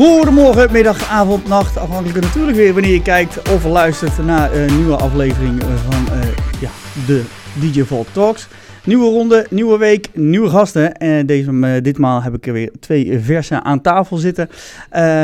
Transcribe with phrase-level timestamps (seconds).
[0.00, 1.76] Goedemorgen, middag, avond, nacht.
[1.76, 6.22] Afhankelijk natuurlijk weer wanneer je kijkt of luistert naar een nieuwe aflevering van uh,
[6.60, 6.70] ja,
[7.06, 7.24] de
[7.60, 8.48] DJ Vault Talks.
[8.84, 10.94] Nieuwe ronde, nieuwe week, nieuwe gasten.
[10.94, 14.48] En deze, uh, ditmaal heb ik er weer twee versen aan tafel zitten.
[14.48, 14.56] Uh,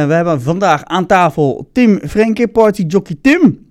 [0.06, 3.65] we hebben vandaag aan tafel Tim Frenke, Party Jockey Tim.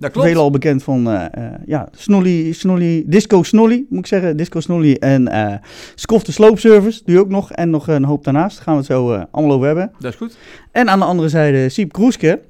[0.00, 0.26] Dat klopt.
[0.26, 4.36] Veelal bekend van uh, uh, ja, Snolly, Snolly, Disco Snolly, moet ik zeggen.
[4.36, 5.54] Disco Snolly en uh,
[5.94, 7.52] Skof de Sloop Service doe je ook nog.
[7.52, 8.54] En nog een hoop daarnaast.
[8.56, 9.92] Daar gaan we het zo allemaal over hebben.
[9.98, 10.36] Dat is goed.
[10.72, 12.40] En aan de andere zijde Siep Kroeske.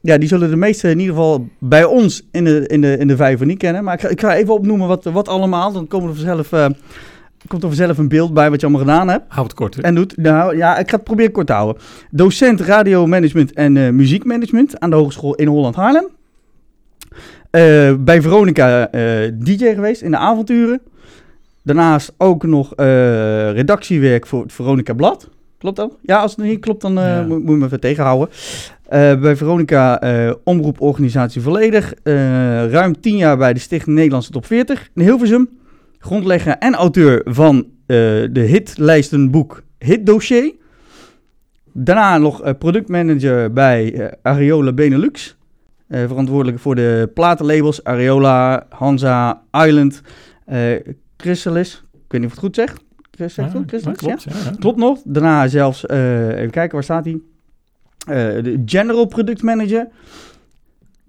[0.00, 3.08] Ja, die zullen de meesten in ieder geval bij ons in de, in de, in
[3.08, 3.84] de vijver niet kennen.
[3.84, 5.72] Maar ik ga, ik ga even opnoemen wat, wat allemaal.
[5.72, 6.48] Dan komen er vanzelf,
[7.46, 9.24] komt er vanzelf een beeld bij wat je allemaal gedaan hebt.
[9.28, 9.74] Houd het kort.
[9.74, 9.82] Hè?
[9.82, 10.16] En doet.
[10.16, 11.82] Nou ja, ik ga het proberen kort te houden.
[12.10, 16.04] Docent radiomanagement en muziekmanagement aan de Hogeschool in Holland-Haarlem.
[16.04, 16.10] Uh,
[17.98, 20.80] bij Veronica uh, DJ geweest in de avonturen.
[21.62, 25.28] Daarnaast ook nog uh, redactiewerk voor het Veronica Blad.
[25.58, 25.96] Klopt dat?
[26.02, 27.22] Ja, als het niet klopt, dan ja.
[27.22, 28.28] moet, moet je me even tegenhouden.
[29.20, 30.00] bij Veronica
[30.44, 31.94] Omroeporganisatie Volledig.
[32.70, 35.48] ruim tien jaar bij de Stichting Nederlandse Top 40 in Hilversum.
[35.98, 40.52] Grondlegger en auteur van de hitlijstenboek Hit Dossier.
[41.72, 45.38] Daarna nog productmanager bij Ariola Benelux.
[45.90, 50.02] Uh, verantwoordelijk voor de platenlabels Areola, Hansa, Island,
[50.52, 50.58] uh,
[51.16, 51.84] Chrysalis.
[51.92, 52.76] Ik weet niet of het goed zeg.
[53.10, 53.98] Chris, zegt ja, Chrysalis?
[53.98, 54.32] klopt, ja?
[54.44, 54.98] Ja, klopt nog.
[55.04, 57.20] Daarna zelfs, uh, even kijken, waar staat hij?
[58.42, 59.88] de General Product Manager.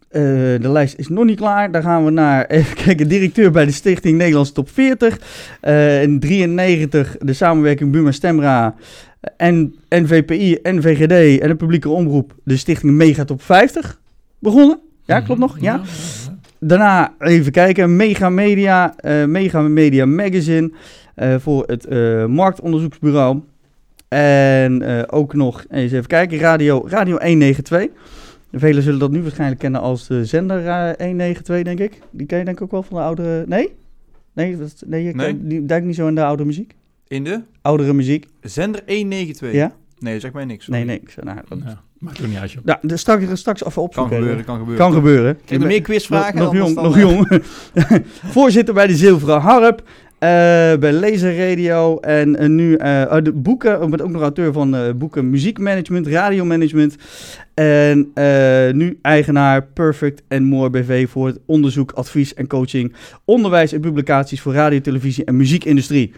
[0.09, 1.71] de lijst is nog niet klaar.
[1.71, 5.17] Daar gaan we naar, even kijken, directeur bij de Stichting Nederlands Top 40.
[6.01, 8.75] in 93 de samenwerking Buma Stemra
[9.37, 12.35] en NVPI, NVGD en de publieke omroep.
[12.43, 13.99] De Stichting Mega Top 50
[14.41, 14.79] begonnen.
[15.05, 15.59] Ja, klopt nog?
[15.59, 15.81] Ja.
[16.59, 20.71] Daarna even kijken, Mega Media, uh, Mega Media Magazine
[21.15, 23.41] uh, voor het uh, marktonderzoeksbureau.
[24.07, 27.87] En ook nog, eens even kijken, Radio, Radio 192.
[28.51, 32.01] Velen zullen dat nu waarschijnlijk kennen als de zender 192, denk ik.
[32.09, 33.43] Die ken je denk ik ook wel van de oudere...
[33.47, 33.73] Nee?
[34.33, 35.47] Nee, dat, nee je nee.
[35.47, 36.75] Die, duikt niet zo in de oude muziek.
[37.07, 37.41] In de?
[37.61, 38.27] Oudere muziek.
[38.41, 39.51] Zender 192?
[39.51, 39.75] Ja.
[39.99, 40.65] Nee, zeg mij niks.
[40.65, 40.83] Sorry.
[40.83, 41.15] Nee, niks.
[41.15, 41.59] Nou, dat...
[41.63, 41.81] ja.
[42.01, 42.61] Maakt er niet uit, joh.
[42.65, 44.11] Ja, dus straks, straks even opzoeken.
[44.11, 44.85] Kan gebeuren, kan gebeuren.
[44.85, 45.37] Kan gebeuren.
[45.43, 46.39] Ik heb meer quizvragen.
[46.39, 47.41] Nog, nog jong, nog jong.
[48.35, 49.79] Voorzitter bij de Zilveren Harp.
[49.79, 50.27] Uh,
[50.79, 51.97] bij Laser Radio.
[51.99, 53.81] En uh, nu uh, de boeken.
[53.81, 56.95] Ik ben ook nog auteur van boeken muziekmanagement, radiomanagement.
[57.53, 58.11] En
[58.71, 62.93] nu eigenaar Perfect and More BV voor het onderzoek, advies en coaching.
[63.25, 66.13] Onderwijs en publicaties voor radio, televisie en muziekindustrie.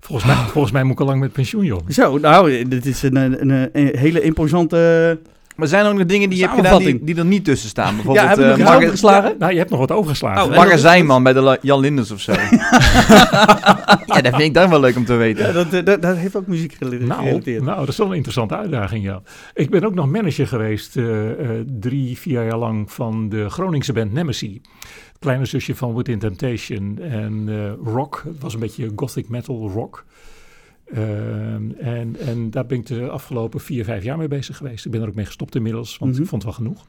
[0.00, 1.80] Volgens mij, volgens mij moet ik al lang met pensioen, joh.
[1.88, 5.18] Zo, nou, dit is een, een, een, een hele imposante...
[5.58, 7.68] Maar zijn er ook nog dingen die je hebt gedaan die, die er niet tussen
[7.68, 7.94] staan?
[7.96, 9.34] Bijvoorbeeld, ja, heb je nog uh, overgeslagen?
[9.38, 10.42] Nou, je hebt nog wat overgeslagen.
[10.44, 12.32] Oh, magazijnman bij de Jan Linders of zo.
[14.06, 15.46] ja, dat vind ik dan wel leuk om te weten.
[15.46, 17.62] Ja, dat, dat, dat, heeft ook muziek gerelateerd.
[17.62, 19.22] Nou, nou, dat is wel een interessante uitdaging, ja.
[19.54, 21.30] Ik ben ook nog manager geweest uh, uh,
[21.80, 24.58] drie, vier jaar lang van de Groningse band Nemesis
[25.18, 28.22] kleine zusje van Within Temptation en uh, rock.
[28.26, 30.04] Het was een beetje gothic metal rock.
[30.92, 34.84] Uh, en, en daar ben ik de afgelopen vier, vijf jaar mee bezig geweest.
[34.84, 36.24] Ik ben er ook mee gestopt inmiddels, want mm -hmm.
[36.24, 36.86] ik vond het wel genoeg.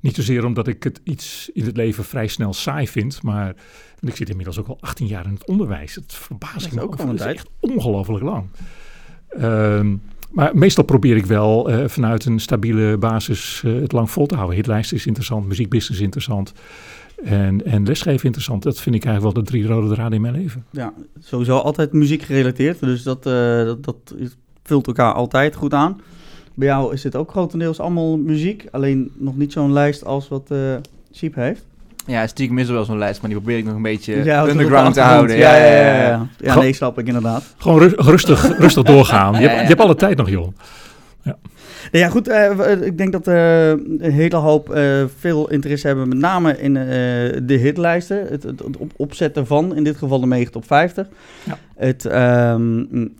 [0.00, 3.54] Niet zozeer omdat ik het iets in het leven vrij snel saai vind, maar
[4.00, 5.94] ik zit inmiddels ook al 18 jaar in het onderwijs.
[5.94, 7.34] Het verbaast me ook al een tijd.
[7.34, 8.46] echt ongelooflijk lang.
[9.38, 9.86] Uh,
[10.30, 14.56] maar meestal probeer ik wel uh, vanuit een stabiele basis het lang vol te houden.
[14.56, 16.52] Hitlijst is interessant, muziekbusiness is interessant.
[17.24, 18.62] En, en lesgeven interessant.
[18.62, 20.64] Dat vind ik eigenlijk wel de drie rode draden in mijn leven.
[20.70, 22.80] Ja, sowieso altijd muziek gerelateerd.
[22.80, 23.32] Dus dat, uh,
[23.64, 24.14] dat, dat
[24.62, 26.00] vult elkaar altijd goed aan.
[26.54, 28.66] Bij jou is dit ook grotendeels allemaal muziek.
[28.70, 30.58] Alleen nog niet zo'n lijst als wat uh,
[31.14, 31.64] Sheep heeft.
[32.06, 34.48] Ja, stiekem is er wel zo'n lijst, maar die probeer ik nog een beetje ja,
[34.48, 35.36] underground te houden.
[35.36, 35.82] Ja, ja, ja.
[35.82, 36.28] ja, ja.
[36.38, 37.54] ja nee, snap ik inderdaad.
[37.56, 39.32] Gewoon rustig, rustig doorgaan.
[39.40, 40.48] Je, hebt, je hebt alle tijd nog, joh.
[41.22, 41.38] Ja.
[41.92, 42.28] Nou ja, goed.
[42.28, 46.74] Uh, ik denk dat uh, een hele hoop uh, veel interesse hebben, met name in
[47.46, 48.26] de hitlijsten.
[48.26, 51.08] Het, het, het op, opzetten van, in dit geval de Mega Top 50.
[51.44, 51.58] Ja.
[51.76, 53.14] Het, um,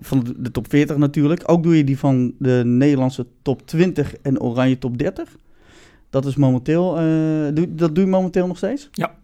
[0.00, 1.42] van de, de, top 40 natuurlijk.
[1.46, 5.28] Ook doe je die van de Nederlandse top 20 en Oranje top 30.
[6.10, 6.94] Dat is momenteel,
[7.54, 8.88] doe, dat doe je momenteel nog steeds?
[8.92, 9.14] Ja.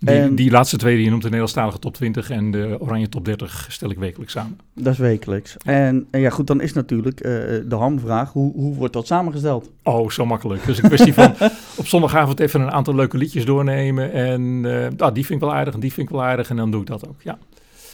[0.00, 3.08] Die, en, die, laatste twee die je noemt, de Nederlandstalige top 20 en de Oranje
[3.08, 4.58] top 30, stel ik wekelijks samen.
[4.74, 5.56] Dat is wekelijks.
[5.64, 7.32] En, en ja, goed, dan is natuurlijk uh,
[7.68, 9.70] de hamvraag, hoe, hoe wordt dat samengesteld?
[9.82, 10.66] Oh, zo makkelijk.
[10.66, 11.34] Dus een kwestie van
[11.76, 14.12] op zondagavond even een aantal leuke liedjes doornemen.
[14.12, 16.56] En uh, ah, die vind ik wel aardig en die vind ik wel aardig en
[16.56, 17.38] dan doe ik dat ook, ja.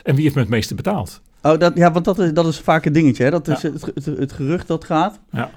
[0.02, 1.20] En wie heeft me het meeste betaald?
[1.42, 3.30] Oh, dat, ja, want dat is, dat is vaak een dingetje, hè?
[3.30, 3.70] Dat is ja.
[3.72, 5.18] het, het, het, gerucht dat gaat.
[5.30, 5.50] Ja.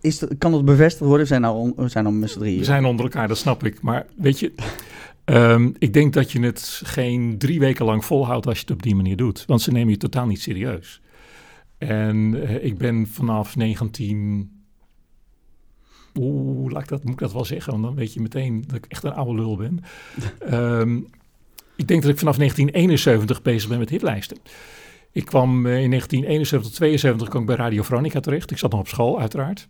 [0.00, 1.20] Is kan dat bevestigd worden?
[1.20, 2.58] We zijn nou, we zijn nou met z'n drieën.
[2.58, 3.80] We zijn onder elkaar, dat snap ik.
[3.80, 4.52] Maar weet je...
[5.24, 8.82] Um, ik denk dat je het geen drie weken lang volhoudt als je het op
[8.82, 9.44] die manier doet.
[9.46, 11.00] Want ze nemen je totaal niet serieus.
[11.78, 14.50] En eh, ik ben vanaf 19...
[16.14, 17.72] Oeh, laat ik dat, moet ik dat wel zeggen?
[17.72, 19.80] Want dan weet je meteen dat ik echt een oude lul ben.
[20.38, 20.96] Ehm,
[21.76, 24.38] ik denk dat ik vanaf 1971 bezig ben met hitlijsten.
[25.12, 28.50] Ik kwam eh, in 1971, 72 kwam ik bij Radio Veronica terecht.
[28.50, 29.66] Ik zat nog op school, uiteraard.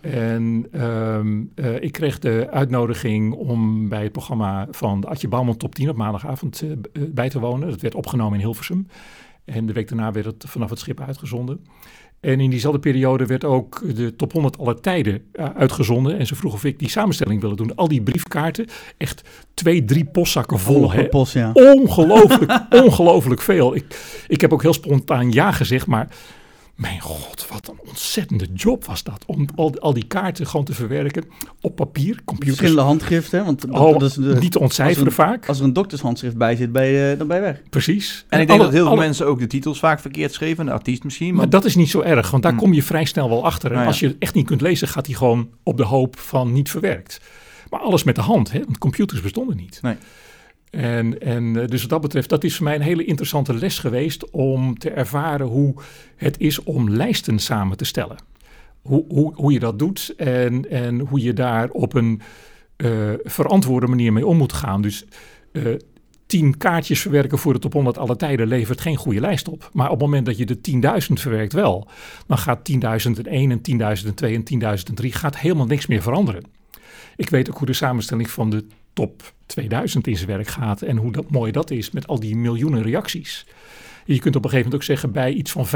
[0.00, 5.56] En ehm, eh, ik kreeg de uitnodiging om bij het programma van de Adje Bouwman
[5.56, 7.70] Top 10 op maandagavond eh, eh, bij te wonen.
[7.70, 8.86] Dat werd opgenomen in Hilversum.
[9.44, 11.64] En de week daarna werd het vanaf het schip uitgezonden.
[12.20, 15.22] En in diezelfde periode werd ook de top 100 aller tijden
[15.54, 16.18] uitgezonden.
[16.18, 17.74] En ze vroeg of ik die samenstelling wilde doen.
[17.74, 18.66] Al die briefkaarten,
[18.96, 20.92] echt twee, drie postzakken vol.
[20.92, 21.08] Hè?
[21.08, 21.50] Post, ja.
[21.52, 23.76] Ongelooflijk, ongelooflijk veel.
[23.76, 26.08] Ik, ik heb ook heel spontaan ja gezegd, maar
[26.80, 29.24] mijn god, wat een ontzettende job was dat.
[29.26, 31.24] Om al, al die kaarten gewoon te verwerken
[31.60, 32.56] op papier, computers.
[32.56, 35.48] Verschillende handschriften, want dat, Oh, dat is de, niet te ontcijferen als er vaak.
[35.48, 37.62] Als er een doktershandschrift bij zit, ben je, dan ben je weg.
[37.70, 38.24] Precies.
[38.28, 40.64] En ik denk alle- dat heel veel alle- mensen ook de titels vaak verkeerd schreven.
[40.66, 41.34] De artiest misschien.
[41.34, 42.58] Maar dat is niet zo erg, want daar Hm.
[42.58, 43.64] kom je vrij snel wel achter.
[43.66, 43.88] En Nou ja.
[43.90, 46.70] als je het echt niet kunt lezen, gaat hij gewoon op de hoop van niet
[46.70, 47.20] verwerkt.
[47.70, 48.58] Maar alles met de hand, hè?
[48.64, 49.78] want computers bestonden niet.
[49.82, 49.94] Nee.
[50.70, 53.78] En, en eh, dus wat dat betreft, dat is voor mij een hele interessante les
[53.78, 55.74] geweest om te ervaren hoe
[56.16, 58.16] het is om lijsten samen te stellen.
[58.82, 62.20] Hoe, hoe, hoe je dat doet en, en hoe je daar op een
[62.76, 64.82] eh, verantwoorde manier mee om moet gaan.
[64.82, 65.04] Dus
[65.52, 65.62] eh,
[66.26, 69.70] tien kaartjes verwerken voor de top 100 alle tijden levert geen goede lijst op.
[69.72, 70.58] Maar op het moment dat je de
[71.08, 71.88] 10.000 verwerkt wel,
[72.26, 72.78] dan gaat 10.001
[73.24, 73.64] en 10.002
[74.20, 74.44] en
[75.02, 76.44] 10.003 gaat helemaal niks meer veranderen.
[77.16, 80.96] Ik weet ook hoe de samenstelling van de top 2000 in zijn werk gaat en
[80.96, 83.46] hoe dat, mooi dat is met al die miljoenen reacties.
[84.04, 85.66] Je kunt op een gegeven moment ook zeggen, bij iets van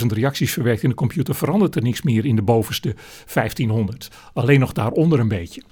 [0.00, 2.94] 500.000 reacties verwerkt in de computer verandert er niks meer in de bovenste
[3.34, 4.10] 1500.
[4.32, 5.62] Alleen nog daaronder een beetje.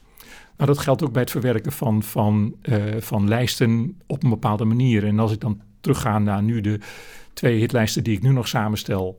[0.57, 4.65] Nou, dat geldt ook bij het verwerken van, van, eh, van lijsten op een bepaalde
[4.65, 5.05] manier.
[5.07, 6.81] En als ik dan terugga naar nu de
[7.33, 9.19] twee hitlijsten die ik nu nog samenstel.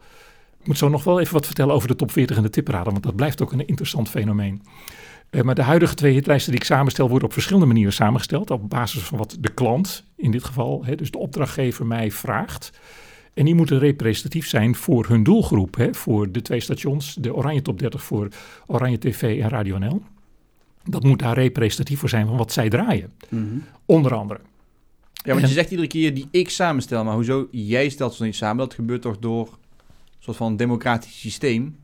[0.60, 2.92] Ik moet zo nog wel even wat vertellen over de top 40 en de tipperaden,
[2.92, 4.62] want dat blijft ook een interessant fenomeen.
[5.30, 8.52] Eh, maar de huidige twee hitlijsten die ik samenstel worden op verschillende manieren samengesteld.
[8.52, 12.80] Op basis van wat de klant, in dit geval, hè, dus de opdrachtgever, mij vraagt.
[13.34, 15.76] En die moeten representatief zijn voor hun doelgroep.
[15.76, 18.28] Hè, voor de twee stations, de Oranje Top 30 voor
[18.68, 20.02] Oranje TV en Radio NL.
[20.84, 23.12] Dat moet daar representatief voor zijn van wat zij draaien.
[23.30, 23.44] Mhm.
[23.86, 24.40] Onder andere.
[25.14, 27.04] Ja, want En- je zegt iedere keer die ik samenstel.
[27.04, 28.58] Maar hoezo jij stelt ze niet samen?
[28.58, 29.56] Dat gebeurt toch door een
[30.20, 31.76] soort van democratisch systeem?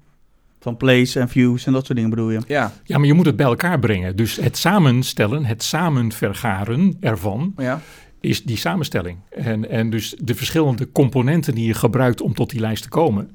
[0.63, 2.39] Van plays en views en dat soort dingen bedoel je.
[2.47, 4.15] Ja, Ja, maar je moet het bij elkaar brengen.
[4.15, 7.81] Dus het samenstellen, het samenvergaren ervan, ja.
[8.21, 9.17] is die samenstelling.
[9.29, 13.31] En, en dus de verschillende componenten die je gebruikt om tot die lijst te komen,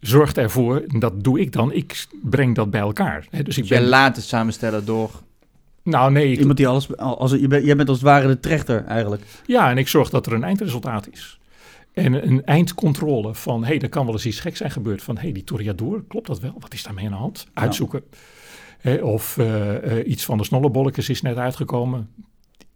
[0.00, 3.26] zorgt ervoor, en dat doe ik dan, ik breng dat bij elkaar.
[3.30, 5.10] Hè, dus ik Dus jij ben, laat het samenstellen door...
[5.82, 6.96] nou nee, ik- Iemand die alles...
[6.96, 9.22] Als, je bent, jij bent als het ware de trechter eigenlijk.
[9.46, 11.38] ja, en ik zorg dat er een eindresultaat is.
[11.98, 15.02] En een eindcontrole van, hé, hey, er kan wel eens iets geks zijn gebeurd.
[15.02, 16.54] Van, hé, hey, die Toriador, klopt dat wel?
[16.58, 17.46] Wat is daarmee aan de hand?
[17.54, 18.02] Uitzoeken.
[19.02, 22.10] Of eh, eh, iets van de snollebolletjes is net uitgekomen.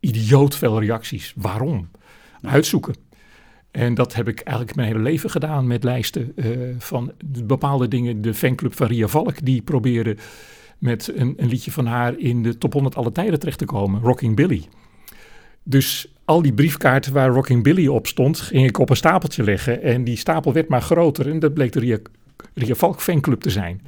[0.00, 1.32] Idioot veel reacties.
[1.36, 1.90] Waarom?
[2.40, 2.94] Uitzoeken.
[3.70, 8.22] En dat heb ik eigenlijk mijn hele leven gedaan met lijsten eh, van bepaalde dingen.
[8.22, 10.16] De fanclub van Ria Valk, die probeerde
[10.78, 14.00] met een, een liedje van haar in de top 100 alle tijden terecht te komen.
[14.00, 14.64] Rocking Billy.
[15.62, 19.82] Dus al die briefkaarten waar Rocking Billy op stond, ging ik op een stapeltje leggen.
[19.82, 21.30] En die stapel werd maar groter.
[21.30, 21.98] En dat bleek de Ria,
[22.54, 23.80] Ria Valk fanclub te zijn.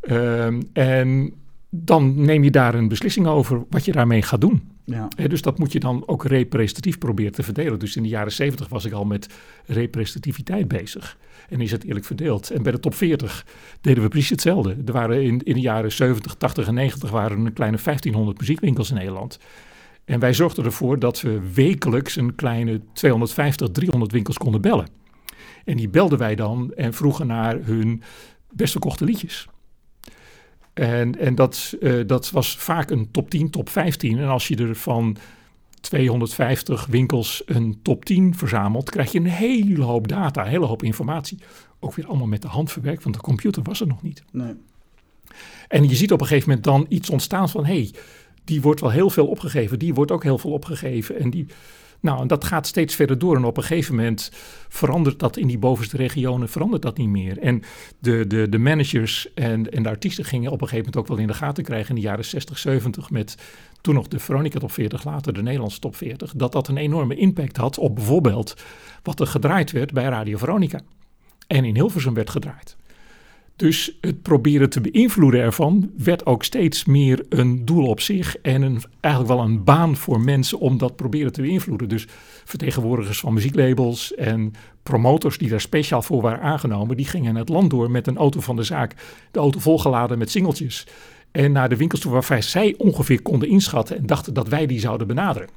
[0.00, 1.32] Ehm, en
[1.70, 4.68] dan neem je daar een beslissing over wat je daarmee gaat doen.
[4.84, 5.08] Ja.
[5.28, 7.78] Dus dat moet je dan ook representatief proberen te verdelen.
[7.78, 9.28] Dus in de jaren 70 was ik al met
[9.66, 11.16] representativiteit bezig.
[11.48, 12.50] En is het eerlijk verdeeld.
[12.50, 13.46] En bij de top 40
[13.80, 14.76] deden we precies hetzelfde.
[14.86, 18.38] Er waren in, in de jaren 70, 80 en 90 waren er een kleine 1500
[18.38, 19.38] muziekwinkels in Nederland.
[20.10, 24.88] En wij zorgden ervoor dat we wekelijks een kleine 250, 300 winkels konden bellen.
[25.64, 28.02] En die belden wij dan en vroegen naar hun
[28.52, 29.48] best verkochte liedjes.
[30.72, 34.18] En, en dat, eh, dat was vaak een top 10, top 15.
[34.18, 35.16] En als je er van
[35.80, 40.82] 250 winkels een top 10 verzamelt, krijg je een hele hoop data, een hele hoop
[40.82, 41.38] informatie.
[41.80, 44.22] Ook weer allemaal met de hand verwerkt, want de computer was er nog niet.
[44.32, 44.54] Nee.
[45.68, 47.90] En je ziet op een gegeven moment dan iets ontstaan van, hé, hey,
[48.50, 51.18] die wordt wel heel veel opgegeven, die wordt ook heel veel opgegeven.
[51.18, 51.46] En, die,
[52.00, 53.36] nou, en dat gaat steeds verder door.
[53.36, 54.30] En op een gegeven moment
[54.68, 57.38] verandert dat in die bovenste regionen, verandert dat niet meer.
[57.38, 57.62] En
[57.98, 61.26] de, de, de managers en, en de artiesten gingen op een gegeven moment ook wel
[61.26, 63.36] in de gaten krijgen in de jaren 60, 70 met
[63.80, 67.14] toen nog de Veronica Top 40, later de Nederlandse Top 40, dat dat een enorme
[67.14, 68.54] impact had op bijvoorbeeld
[69.02, 70.80] wat er gedraaid werd bij Radio Veronica.
[71.46, 72.76] En in Hilversum werd gedraaid.
[73.60, 78.62] Dus het proberen te beïnvloeden ervan werd ook steeds meer een doel op zich en
[78.62, 81.88] een, eigenlijk wel een baan voor mensen om dat proberen te beïnvloeden.
[81.88, 82.06] Dus
[82.44, 84.52] vertegenwoordigers van muzieklabels en
[84.82, 88.40] promotors die daar speciaal voor waren aangenomen, die gingen het land door met een auto
[88.40, 88.94] van de zaak,
[89.30, 90.86] de auto volgeladen met singeltjes.
[91.30, 94.80] En naar de winkels toe waarvan zij ongeveer konden inschatten en dachten dat wij die
[94.80, 95.48] zouden benaderen.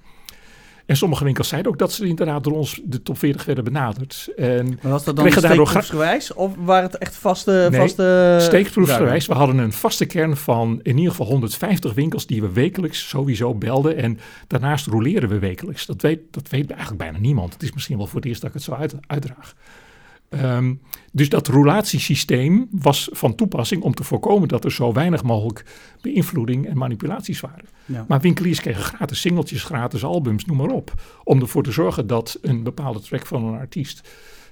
[0.86, 4.30] En sommige winkels zeiden ook dat ze inderdaad door ons de top 40 werden benaderd.
[4.36, 6.34] En Maar was dat dan steekproefsgewijs?
[6.34, 7.68] Of waren het echt vaste...
[7.72, 9.28] Nee, vaste steekproefsgewijs.
[9.28, 13.56] We hadden een vaste kern van in ieder geval 150 winkels die we wekelijks sowieso
[13.56, 13.98] belden.
[13.98, 15.86] En daarnaast roleren we wekelijks.
[15.86, 17.54] Dat weet, dat weet eigenlijk bijna niemand.
[17.54, 19.56] Het is misschien wel voor het eerst dat ik het zo uit, uitdraag.
[20.34, 20.74] Ehm,
[21.12, 25.66] dus dat roulatiesysteem was van toepassing om te voorkomen dat er zo weinig mogelijk
[26.02, 27.66] beïnvloeding en manipulaties waren.
[27.86, 28.06] Ja.
[28.08, 30.94] Maar winkeliers kregen gratis singeltjes, gratis albums, noem maar op.
[31.24, 34.10] Om ervoor te zorgen dat een bepaalde track van een artiest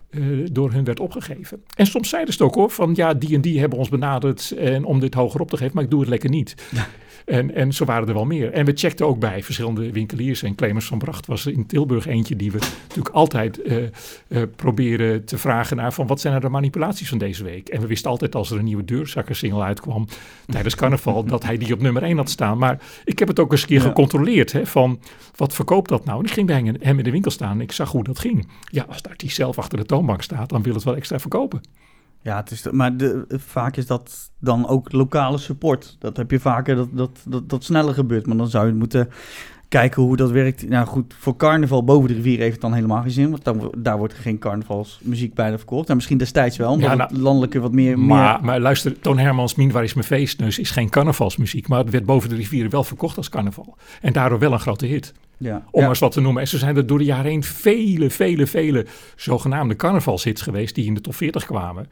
[0.09, 0.21] eh,
[0.51, 1.63] door hun werd opgegeven.
[1.75, 4.51] En soms zeiden ze het ook hoor, van ja, die en die hebben ons benaderd
[4.51, 6.55] en om dit hoger op te geven, maar ik doe het lekker niet.
[7.25, 8.51] En, en zo waren er wel meer.
[8.51, 10.43] En we checkten ook bij verschillende winkeliers.
[10.43, 13.89] En Clemens van Bracht was er in Tilburg eentje die we natuurlijk altijd eh, eh,
[14.55, 17.69] proberen te vragen naar van wat zijn nou de manipulaties van deze week.
[17.69, 20.07] En we wisten altijd als er een nieuwe deurzakkersingle uitkwam
[20.45, 22.57] tijdens carnaval dat hij die op nummer 1 had staan.
[22.57, 23.87] Maar ik heb het ook eens een keer Ja.
[23.87, 24.99] gecontroleerd hè, van
[25.35, 26.19] wat verkoopt dat nou?
[26.19, 28.19] En ik ging bij hem- hem in de winkel staan en ik zag hoe dat
[28.19, 28.47] ging.
[28.63, 31.61] Ja, als de artiest zelf achter de toonbank staat, dan wil het wel extra verkopen.
[32.21, 35.95] Ja, het is maar de, vaak is dat dan ook lokale support.
[35.99, 38.25] Dat heb je vaker dat, dat, dat, dat sneller gebeurt.
[38.25, 39.09] Maar dan zou je moeten
[39.71, 40.69] kijken hoe dat werkt.
[40.69, 43.29] Nou goed, voor carnaval boven de rivier heeft het dan helemaal geen zin.
[43.29, 45.89] Want dan, daar wordt er geen carnavalsmuziek bijna verkocht.
[45.89, 47.99] En misschien destijds wel, omdat Ja, nou, het landelijke wat meer...
[47.99, 51.67] Maar, meer maar luister, Toon Hermans, Mien, waar is mijn feestneus, is geen carnavalsmuziek.
[51.67, 53.77] Maar het werd boven de rivieren wel verkocht als carnaval.
[54.01, 55.13] En daardoor wel een grote hit.
[55.37, 55.89] ja, Om ja.
[55.89, 56.41] eens wat te noemen.
[56.41, 58.85] En zo zijn er door de jaren heen vele, vele, vele
[59.15, 61.87] zogenaamde carnavalshits geweest die in de top 40 kwamen.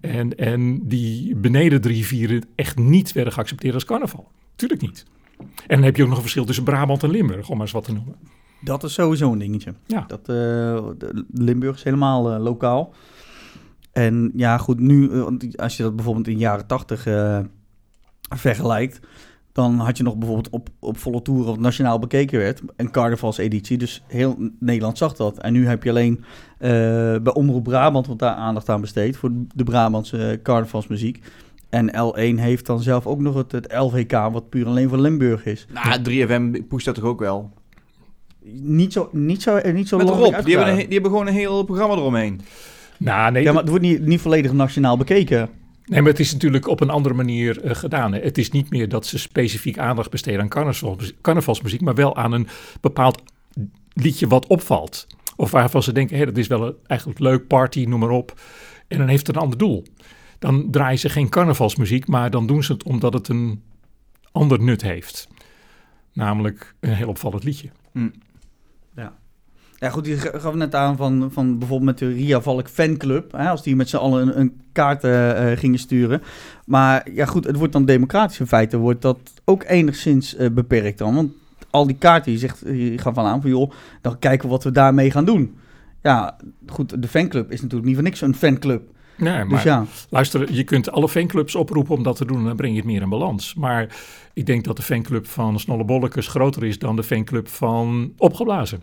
[0.00, 4.28] En, en die beneden de rivieren echt niet werden geaccepteerd als carnaval.
[4.56, 5.04] Tuurlijk niet.
[5.40, 7.74] En dan heb je ook nog een verschil tussen Brabant en Limburg, om maar eens
[7.74, 8.14] wat te noemen.
[8.60, 9.74] Dat is sowieso een dingetje.
[9.86, 10.04] Ja.
[10.06, 10.86] Dat, eh,
[11.32, 12.94] Limburg is helemaal eh, lokaal.
[13.92, 17.38] En ja, goed, nu, eh, als je dat bijvoorbeeld in de jaren tachtig eh,
[18.28, 19.00] vergelijkt,
[19.52, 23.78] dan had je nog bijvoorbeeld op, op volle toeren wat nationaal bekeken werd, een carnavalseditie.
[23.78, 25.38] Dus heel Nederland zag dat.
[25.38, 26.24] En nu heb je alleen
[27.22, 31.22] bij Omroep Brabant wat daar aandacht aan besteed voor de Brabantse carnavalsmuziek.
[31.70, 35.44] En L1 heeft dan zelf ook nog het, het LVK, wat puur alleen voor Limburg
[35.44, 35.66] is.
[35.72, 37.52] Nou, 3FM pusht dat toch ook wel?
[38.62, 41.10] Niet zo, niet zo, eh, niet zo Met lang Rob, die hebben, een, die hebben
[41.10, 42.40] gewoon een heel programma eromheen.
[42.98, 45.48] Nou, nee, Ja, maar het wordt niet, niet volledig nationaal bekeken.
[45.84, 48.12] Nee, maar het is natuurlijk op een andere manier eh, gedaan.
[48.12, 48.20] hè.
[48.20, 52.32] Het is niet meer dat ze specifiek aandacht besteden aan carnavalsmuziek, carnavalsmuziek, maar wel aan
[52.32, 52.48] een
[52.80, 53.22] bepaald
[53.92, 55.06] liedje wat opvalt.
[55.36, 58.40] Of waarvan ze denken, hé, dat is wel een, eigenlijk leuk, party, noem maar op.
[58.88, 59.84] En dan heeft het een ander doel.
[60.40, 63.62] Dan draaien ze geen carnavalsmuziek, maar dan doen ze het omdat het een
[64.32, 65.28] ander nut heeft.
[66.12, 67.68] Namelijk een heel opvallend liedje.
[69.76, 73.32] Ja, goed, die ga- gaf net aan van, van bijvoorbeeld met de Ria Valk fanclub.
[73.32, 76.22] Hè, als die met z'n allen een, een kaart eh, eh, gingen sturen.
[76.66, 78.76] Maar ja, goed, het wordt dan democratisch in feite.
[78.76, 81.14] Wordt dat ook enigszins eh, beperkt dan.
[81.14, 81.32] Want
[81.70, 83.70] al die kaarten, je zegt, je gaat van aan van joh,
[84.00, 85.56] dan kijken we wat we daarmee gaan doen.
[86.02, 88.82] Ja, goed, de fanclub is natuurlijk niet voor niks een fanclub.
[89.20, 92.44] Nee, maar Dus ja, Luister, je kunt alle fanclubs oproepen om dat te doen en
[92.44, 93.54] dan breng je het meer in balans.
[93.54, 93.96] Maar
[94.32, 98.82] ik denk dat de fanclub van Snollebollekes groter is dan de fanclub van Opgeblazen.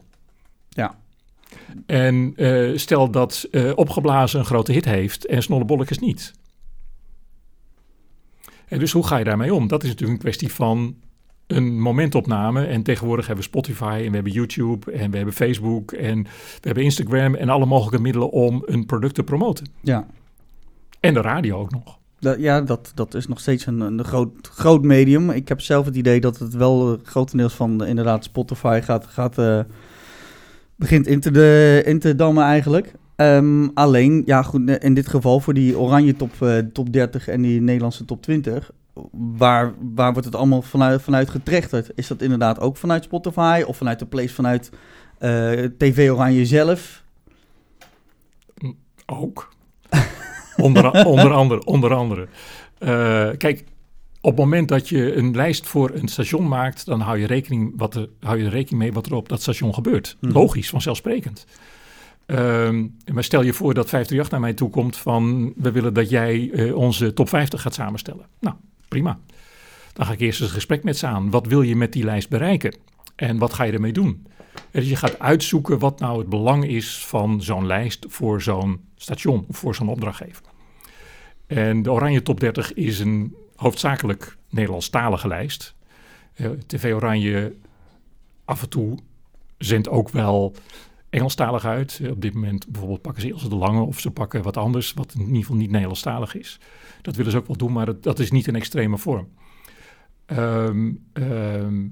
[0.70, 0.98] Ja.
[1.86, 6.34] En eh, stel dat eh, Opgeblazen een grote hit heeft en Snollebollekes niet.
[8.67, 9.67] En dus hoe ga je daarmee om?
[9.67, 10.96] Dat is natuurlijk een kwestie van
[11.48, 12.65] een momentopname.
[12.65, 16.62] En tegenwoordig hebben we Spotify en we hebben YouTube en we hebben Facebook en we
[16.62, 19.67] hebben Instagram en alle mogelijke middelen om een product te promoten.
[19.82, 20.08] ja.
[20.99, 21.97] En de radio ook nog.
[22.19, 25.29] Dat, ja, dat, dat is nog steeds een, een groot, groot medium.
[25.29, 29.05] Ik heb zelf het idee dat het wel eh, grotendeels van eh, inderdaad Spotify gaat,
[29.05, 29.59] gaat eh,
[30.75, 32.93] begint in te, de, in te dammen eigenlijk.
[33.15, 36.31] Ehm, alleen, ja goed, in dit geval voor die oranje top,
[36.73, 38.71] top 30 en die Nederlandse top 20,
[39.37, 41.91] waar, waar wordt het allemaal vanuit, vanuit getrechterd?
[41.95, 44.71] Is dat inderdaad ook vanuit Spotify of vanuit de place vanuit
[45.77, 47.03] TV Oranje zelf?
[49.05, 49.55] Ook.
[50.57, 51.65] Onder, onder andere.
[51.65, 52.27] Onder andere.
[52.77, 53.63] Eh, kijk,
[54.21, 57.73] op het moment dat je een lijst voor een station maakt, dan hou je rekening,
[57.75, 60.17] wat er, hou je rekening mee wat er op dat station gebeurt.
[60.21, 60.33] Mhm.
[60.33, 61.45] Logisch, vanzelfsprekend.
[62.25, 66.09] Ehm, maar stel je voor dat 538 naar mij toe komt van we willen dat
[66.09, 68.25] jij eh, onze top 50 gaat samenstellen.
[68.39, 68.55] Nou,
[68.87, 69.19] prima.
[69.93, 71.29] Dan ga ik eerst eens een gesprek met ze aan.
[71.29, 72.75] Wat wil je met die lijst bereiken?
[73.15, 74.27] En wat ga je ermee doen?
[74.71, 79.57] Je gaat uitzoeken wat nou het belang is van zo'n lijst voor zo'n station of
[79.57, 80.43] voor zo'n opdrachtgever.
[81.47, 85.75] En de Oranje Top 30 is een hoofdzakelijk Nederlandstalige lijst.
[86.33, 87.55] Eh, TV Oranje
[88.45, 88.97] af en toe
[89.57, 90.55] zendt ook wel
[91.09, 91.99] Engelstalig uit.
[92.03, 94.93] Eh, op dit moment bijvoorbeeld pakken ze Ilse de Lange of ze pakken wat anders,
[94.93, 96.59] wat in ieder geval niet Nederlandstalig is.
[97.01, 99.27] Dat willen ze ook wel doen, maar dat, dat is niet een extreme vorm.
[100.25, 101.87] Ehm, ehm,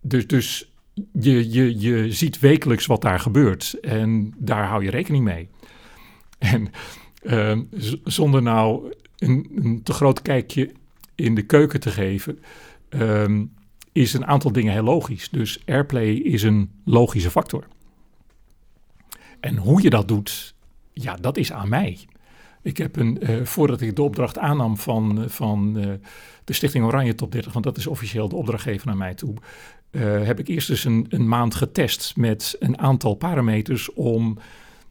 [0.00, 0.73] dus dus
[1.12, 5.48] je, je, je ziet wekelijks wat daar gebeurt en daar hou je rekening mee.
[6.38, 6.70] En
[7.22, 7.62] ehm,
[8.04, 10.72] zonder nou een, een te groot kijkje
[11.14, 12.38] in de keuken te geven,
[12.88, 13.44] ehm,
[13.92, 15.30] is een aantal dingen heel logisch.
[15.30, 17.66] Dus airplay is een logische factor.
[19.40, 20.54] En hoe je dat doet,
[20.92, 21.98] ja, dat is aan mij.
[22.62, 25.92] Ik heb een, eh, voordat ik de opdracht aannam van, eh, van eh,
[26.44, 29.34] de Stichting Oranje Top 30, want dat is officieel de opdrachtgever naar mij toe,
[29.94, 34.38] eh, heb ik eerst dus een, een maand getest met een aantal parameters om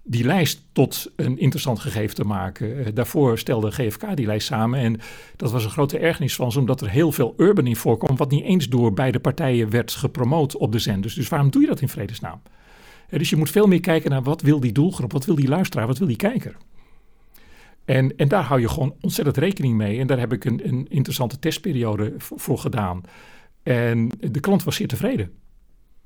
[0.03, 2.85] die lijst tot een interessant gegeven te maken.
[2.85, 4.99] Eh, daarvoor stelde GFK die lijst samen en
[5.35, 8.43] dat was een grote ergernis van omdat er heel veel urban in voorkwam, wat niet
[8.43, 11.13] eens door beide partijen werd gepromoot op de zenders.
[11.13, 12.41] Dus waarom doe je dat in vredesnaam?
[13.09, 15.47] Eh, dus je moet veel meer kijken naar wat wil die doelgroep, wat wil die
[15.47, 16.57] luisteraar, wat wil die kijker.
[17.85, 19.99] En, en daar hou je gewoon ontzettend rekening mee.
[19.99, 23.03] En daar heb ik een, een interessante testperiode voor gedaan.
[23.63, 25.31] En de klant was zeer tevreden.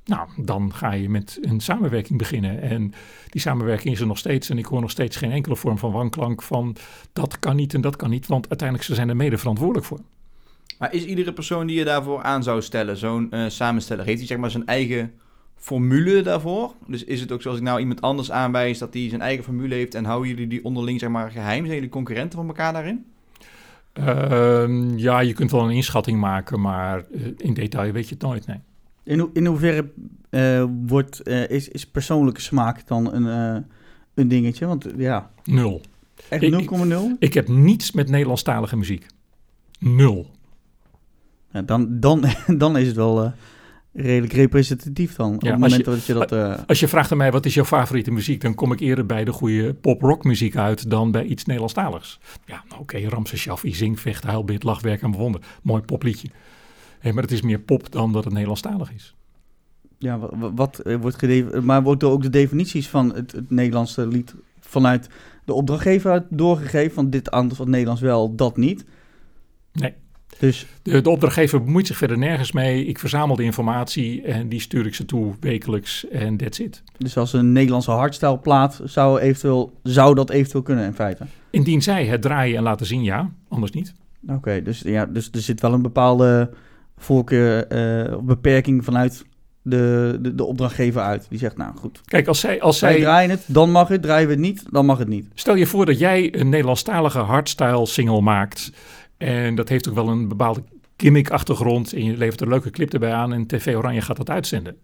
[0.06, 2.62] Nou, dan ga je met een samenwerking beginnen.
[2.62, 2.94] En
[3.30, 4.50] die samenwerking is er nog steeds.
[4.50, 6.76] En ik hoor nog steeds geen enkele vorm van wanklank van
[7.14, 8.28] dat kan niet en dat kan niet.
[8.28, 10.00] Want uiteindelijk ze zijn er mede verantwoordelijk voor.
[10.80, 14.28] Maar is iedere persoon die je daarvoor aan zou stellen, zo'n eh, samensteller, heeft hij
[14.28, 15.14] zeg maar zijn eigen
[15.56, 16.74] formule daarvoor?
[16.88, 19.76] Dus is het ook zoals ik nou iemand anders aanwijs dat hij zijn eigen formule
[19.76, 21.64] heeft en houden jullie die onderling zeg maar geheim?
[21.64, 23.06] Zijn jullie concurrenten van elkaar daarin?
[23.98, 28.24] Ehm, ja, je kunt wel een inschatting maken, maar eh, in detail weet je het
[28.24, 28.46] nooit.
[28.48, 28.60] Nee.
[29.04, 29.90] In, ho- in hoeverre
[30.30, 33.26] eh, wordt, eh, is, is persoonlijke smaak dan een,
[34.14, 34.66] een dingetje?
[34.66, 35.82] Want ja, Nul.
[36.30, 36.96] echt Ik- 0,0?
[37.20, 39.06] Ik heb niets met Nederlandstalige muziek.
[39.80, 40.32] Nul.
[41.52, 42.24] Ja, dan, dan,
[42.58, 43.34] dan is het wel
[43.98, 45.34] redelijk representatief dan.
[45.34, 46.32] Op het als moment je- dat je dat...
[46.32, 49.06] eh, Als je vraagt aan mij wat is jouw favoriete muziek, dan kom ik eerder
[49.06, 52.20] bij de goede pop-rock muziek uit dan bij iets Nederlandstaligs.
[52.46, 55.42] Ja, nou oké, Ramses Shaffi, Zing, Vecht, Huilbeet, Lachwerk en Bewonder.
[55.64, 56.28] Mooi popliedje.
[57.00, 59.16] Hé, maar het is meer pop dan dat het Nederlandstalig is.
[60.00, 61.64] ja, wa- wa- wat, eh, wordt gedefinieerd...
[61.64, 65.10] Maar wordt er ook de definities van het, het Nederlandse lied vanuit
[65.46, 66.94] de opdrachtgever doorgegeven?
[66.94, 68.86] Van dit anders wat Nederlands wel, dat niet.
[69.74, 69.94] Nee.
[70.40, 72.86] Dus De, de opdrachtgever bemoeit zich verder nergens mee.
[72.86, 76.84] Ik verzamel de informatie en die stuur ik ze toe wekelijks en that's it.
[76.98, 81.26] Dus als een Nederlandse hardstyle plaat zou, eventueel, zou dat eventueel kunnen in feite.
[81.50, 83.94] Indien zij het draaien en laten zien, ja, anders niet.
[84.28, 86.50] Oké, dus, ja, dus er zit wel een bepaalde
[86.98, 87.68] voorkeur,
[88.18, 89.26] of beperking vanuit
[89.62, 91.26] de, de, de opdrachtgever uit.
[91.30, 94.02] Die zegt, nou goed, Kijk, als zij, als zij zij draaien het, dan mag het.
[94.02, 95.28] Draaien we het niet, dan mag het niet.
[95.34, 98.72] Stel je voor dat jij een Nederlandstalige hardstyle single maakt.
[99.18, 100.64] En dat heeft ook wel een bepaalde
[100.98, 101.94] gimmick-achtergrond.
[101.94, 104.78] En je levert een leuke clip erbij aan en TV Oranje gaat dat uitzenden.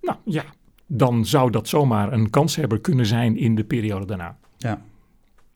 [0.00, 0.44] Nou ja,
[0.86, 4.38] dan zou dat zomaar een kanshebber kunnen zijn in de periode daarna.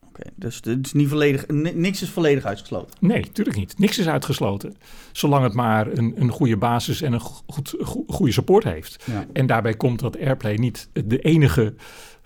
[0.09, 2.97] Oké, dus het is niet volledig, ni- niks is volledig uitgesloten.
[3.01, 3.79] Nee, natuurlijk niet.
[3.79, 4.75] Niks is uitgesloten.
[5.12, 9.05] Zolang het maar een, een goede basis en een go- goed, go- goede support heeft.
[9.05, 9.27] Ja.
[9.33, 11.75] En daarbij komt dat Airplay niet de enige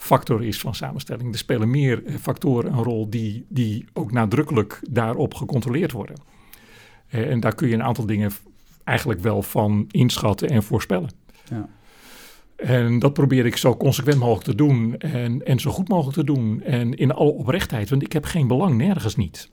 [0.00, 1.32] factor is van samenstelling.
[1.32, 6.16] Er spelen meer eh, factoren een rol die, die ook nadrukkelijk daarop gecontroleerd worden.
[7.08, 8.30] Eh, En daar kun je een aantal dingen
[8.84, 11.10] eigenlijk wel van inschatten en voorspellen.
[11.48, 11.68] Ja.
[12.56, 16.24] En dat probeer ik zo consequent mogelijk te doen en, en zo goed mogelijk te
[16.24, 16.62] doen.
[16.62, 19.50] En in alle oprechtheid, want ik heb geen belang nergens niet.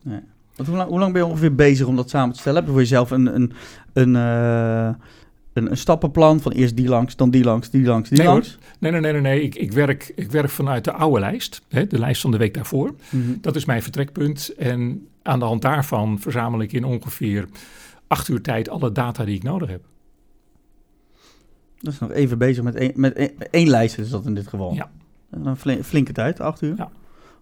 [0.55, 2.57] Want hoe, lang, hoe lang ben je ongeveer bezig om dat samen te stellen?
[2.57, 3.51] Heb je voor jezelf een, een,
[3.93, 4.95] een, eh,
[5.57, 8.57] een, een stappenplan van eerst die langs, dan die langs, die langs, die Nee, langs?
[8.79, 9.21] Nee, nee, nee, nee.
[9.21, 9.41] nee.
[9.41, 12.53] Ik, ik, werk, ik werk vanuit de oude lijst, hè, de lijst van de week
[12.53, 12.95] daarvoor.
[13.09, 13.21] Mhm.
[13.41, 14.53] Dat is mijn vertrekpunt.
[14.57, 17.45] En aan de hand daarvan verzamel ik in ongeveer
[18.07, 19.81] acht uur tijd alle data die ik nodig heb.
[21.79, 24.47] Dat is nog even bezig met één, met één, één lijst is dat in dit
[24.47, 24.73] geval.
[24.73, 24.89] Ja.
[25.31, 26.73] Een flin- flinke tijd, acht uur.
[26.77, 26.89] Ja.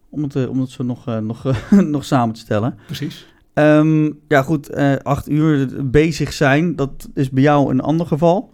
[0.10, 1.44] Om, het, eh, om het zo nog, eh, nog,
[1.96, 2.78] nog samen te stellen.
[2.86, 3.34] Precies.
[3.56, 8.54] Ehm, ja goed, eh, acht uur bezig zijn, dat is bij jou een ander geval.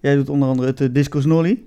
[0.00, 1.62] Jij doet onder andere het uh, Disco Snolly.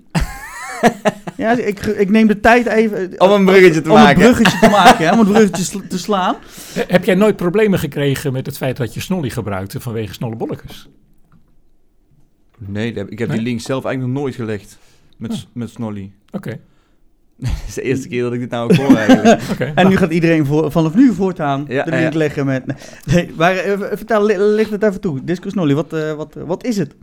[1.36, 3.16] ja, ik, ik neem de tijd even...
[3.18, 4.22] eh, Om een bruggetje te om maken.
[4.24, 6.34] een bruggetje te maken, hè, om een bruggetje sl- te slaan.
[6.74, 10.88] Eh, Heb jij nooit problemen gekregen met het feit dat je snolly gebruikte vanwege snollebollekes?
[12.58, 13.36] Nee, ik heb Nee?
[13.38, 14.78] die link zelf eigenlijk nog nooit gelegd.
[15.16, 15.38] Met, Ah.
[15.52, 16.12] met Snolly.
[16.30, 16.60] Oké,
[17.46, 19.40] Dat is de eerste keer dat ik dit nou ook hoor eigenlijk.
[19.52, 19.72] oké.
[19.74, 22.18] En nu gaat iedereen voor, vanaf nu voortaan Ja, de link ja.
[22.18, 22.64] leggen met...
[23.04, 25.24] Nee, maar eh, vertel, li- licht het even toe.
[25.24, 26.94] Disco Snolly, wat, eh, wat, wat is het?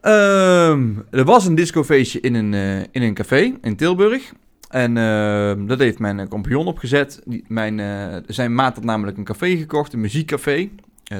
[0.00, 4.32] Ehm, er was een discofeestje in een, eh, in een café in Tilburg.
[4.70, 7.20] En uh, dat heeft mijn compagnon opgezet.
[7.24, 10.58] Die, mijn, uh, zijn maat had namelijk een café gekocht, een muziekcafé.
[10.58, 10.68] Uh,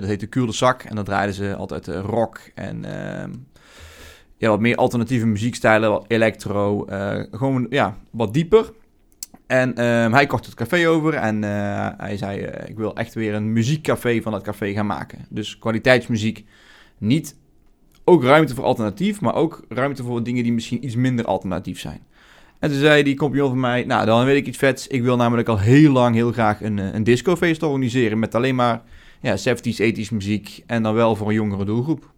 [0.00, 0.82] dat heette Kuurde Zak.
[0.82, 3.30] En daar draaiden ze altijd rock en ehm,
[4.37, 6.85] ja, wat meer alternatieve muziekstijlen, wat electro.
[7.31, 8.72] gewoon ja, wat dieper.
[9.46, 11.42] En ehm, hij kocht het café over en
[11.99, 15.27] hij zei: Ik wil echt weer een muziekcafé van dat café gaan maken.
[15.29, 16.44] Dus kwaliteitsmuziek.
[16.99, 17.37] Niet
[18.05, 22.01] ook ruimte voor alternatief, maar ook ruimte voor dingen die misschien iets minder alternatief zijn.
[22.59, 24.87] En toen zei die compagnon van mij, nou dan weet ik iets vets.
[24.87, 28.55] Ik wil namelijk al heel lang heel graag een, eh, een discofeest organiseren met alleen
[28.55, 28.83] maar
[29.20, 32.14] ja, 70s, 80s muziek en dan wel voor een jongere doelgroep.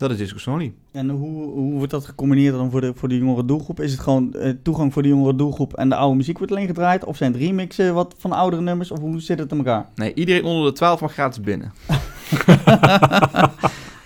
[0.00, 0.60] Dat is Disco.
[0.92, 3.80] En hoe, hoe wordt dat gecombineerd dan voor de, voor de jongere doelgroep?
[3.80, 6.66] Is het gewoon uh, toegang voor de jongere doelgroep en de oude muziek wordt alleen
[6.66, 7.04] gedraaid?
[7.04, 8.90] Of zijn het remixen wat van oudere nummers?
[8.90, 9.86] Of hoe zit het in elkaar?
[9.94, 11.72] Nee, iedereen onder de 12 mag gratis binnen.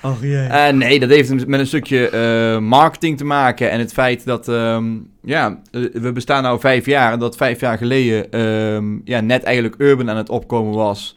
[0.02, 0.46] Oh, jee.
[0.46, 3.70] Uh, nee, dat heeft met een stukje uh, marketing te maken.
[3.70, 5.58] En het feit dat, um, ja,
[5.92, 7.12] we bestaan nu vijf jaar.
[7.12, 11.16] En dat vijf jaar geleden um, ja, net eigenlijk urban aan het opkomen was.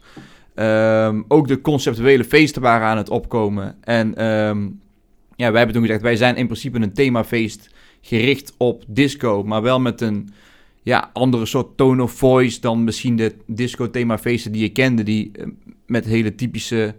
[0.60, 3.76] Um, ook de conceptuele feesten waren aan het opkomen.
[3.80, 4.14] En
[5.36, 9.42] ja, wij hebben toen gezegd, wij zijn in principe een themafeest gericht op disco.
[9.44, 10.28] Maar wel met een
[10.82, 15.02] ja, andere soort tone of voice dan misschien de disco themafeesten die je kende.
[15.02, 15.30] Die
[15.86, 16.94] met hele typische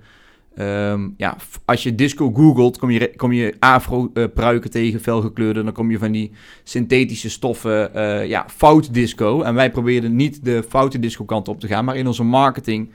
[0.60, 5.64] Um, ja, als je disco googelt, kom je, kom je afro-pruiken tegen, felgekleurde.
[5.64, 6.32] Dan kom je van die
[6.64, 9.42] synthetische stoffen, uh, ja, fout disco.
[9.42, 12.92] En wij probeerden niet de foute disco kant op te gaan, maar in onze marketing...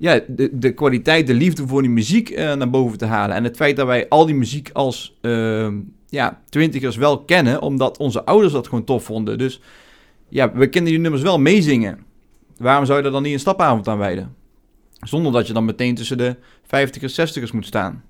[0.00, 3.36] Ja, de, de kwaliteit, de liefde voor die muziek uh, naar boven te halen.
[3.36, 5.68] En het feit dat wij al die muziek als uh,
[6.06, 9.38] ja, twintigers wel kennen, omdat onze ouders dat gewoon tof vonden.
[9.38, 9.60] Dus
[10.28, 11.98] ja, we kennen die nummers wel meezingen.
[12.56, 14.34] Waarom zou je er dan niet een stapavond aan wijden?
[15.00, 18.04] Zonder dat je dan meteen tussen de 50ers, 60ers moet staan.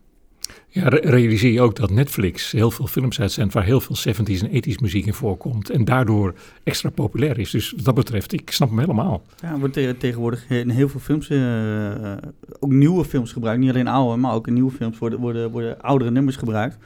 [0.69, 4.65] Ja, realiseer je ook dat Netflix heel veel films uitzendt waar heel veel 70s en
[4.71, 5.71] 80s muziek in voorkomt.
[5.71, 6.35] En daardoor
[6.65, 7.51] extra populair is.
[7.51, 9.23] Dus wat dat betreft, ik snap hem helemaal.
[9.41, 12.13] Ja, wordt tegenwoordig in heel veel films, uh,
[12.61, 13.61] ook nieuwe films gebruikt.
[13.61, 16.79] Niet alleen oude, maar ook in nieuwe films worden, worden, worden oudere nummers gebruikt.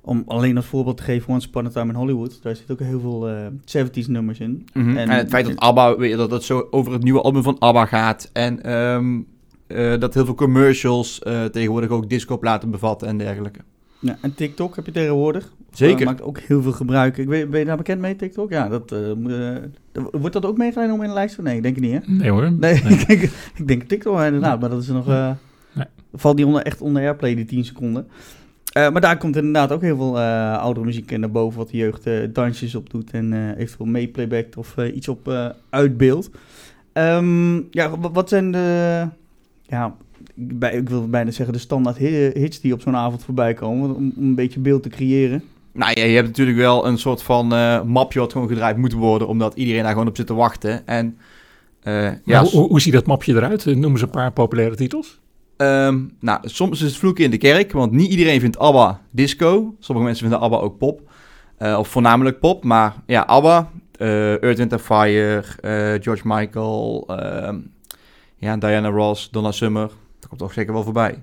[0.00, 2.42] Om alleen als voorbeeld te geven, Once Upon a Time in Hollywood.
[2.42, 3.52] Daar zit ook heel veel uh, eh,
[3.86, 4.66] 70s nummers in.
[4.72, 4.96] Mm -hmm.
[4.96, 7.86] en, en, het feit dat ABBA, dat het zo over het nieuwe album van ABBA
[7.86, 8.30] gaat.
[8.32, 9.26] En um,
[9.72, 13.60] uh, dat heel veel commercials uh, tegenwoordig ook discoplaten bevatten en dergelijke.
[13.98, 15.52] Ja, en TikTok heb je tegenwoordig.
[15.70, 16.00] Zeker.
[16.00, 17.16] Uh, maakt ook heel veel gebruik.
[17.16, 18.50] Ik weet, ben je daar bekend mee, TikTok?
[18.50, 18.94] Ja, dat,
[19.92, 21.42] wordt dat ook meegenomen in de lijst?
[21.42, 22.12] Nee, ik denk het niet, hè?
[22.12, 22.52] Nee hoor.
[22.52, 22.92] Nee, nee.
[22.98, 23.22] ik, denk,
[23.56, 25.06] ik denk TikTok inderdaad, maar dat is nog...
[25.06, 25.86] Nee.
[26.14, 28.06] Valt die onder, echt onder airplay, die 10 seconden.
[28.76, 31.76] Uh, maar daar komt inderdaad ook heel veel uh, oudere muziek naar boven, wat de
[31.76, 36.30] jeugd uh, dansjes op doet en eventueel meeplayback of iets op uitbeeld.
[36.92, 39.08] Um, ja, wat zijn de,
[39.72, 39.96] ja,
[40.70, 44.24] ik wil bijna zeggen de standaard hits die op zo'n avond voorbij komen, om, om,
[44.24, 45.42] een beetje beeld te creëren?
[45.72, 47.46] Nou ja, je hebt natuurlijk wel een soort van
[47.86, 50.86] mapje wat gewoon gedraaid moet worden, omdat iedereen daar gewoon op zit te wachten.
[50.86, 51.16] En,
[52.24, 53.64] ja, hoe, hoe ziet dat mapje eruit?
[53.64, 55.20] Noem eens een paar populaire titels.
[55.62, 59.74] Um, nou, soms is het vloeken in de kerk, want niet iedereen vindt ABBA disco.
[59.78, 61.10] Sommige mensen vinden ABBA ook pop,
[61.58, 62.64] uh, of voornamelijk pop.
[62.64, 67.48] Maar ja, ABBA, uh, Earth, Wind Fire, uh, George Michael, uh,
[68.42, 69.86] ja, Diana Ross, Donna Summer.
[70.18, 71.22] Dat komt toch zeker wel voorbij.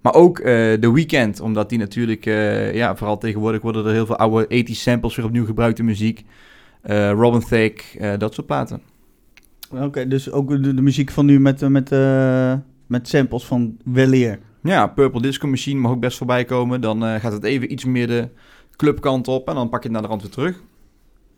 [0.00, 2.24] Maar ook The Weeknd, omdat die natuurlijk,
[2.74, 6.24] ja, vooral tegenwoordig worden er heel veel oude 80 samples weer opnieuw gebruikt in muziek.
[7.12, 8.82] Robin Thicke, dat soort platen.
[9.70, 11.90] Oké, dus ook de, de, muziek van nu met, met
[12.86, 14.38] met samples van weleer.
[14.62, 16.80] Ja, Purple Disco Machine mag ook best voorbij komen.
[16.80, 18.28] Dan gaat het even iets meer de
[18.76, 20.62] clubkant op en dan pak je het naar de rand weer terug.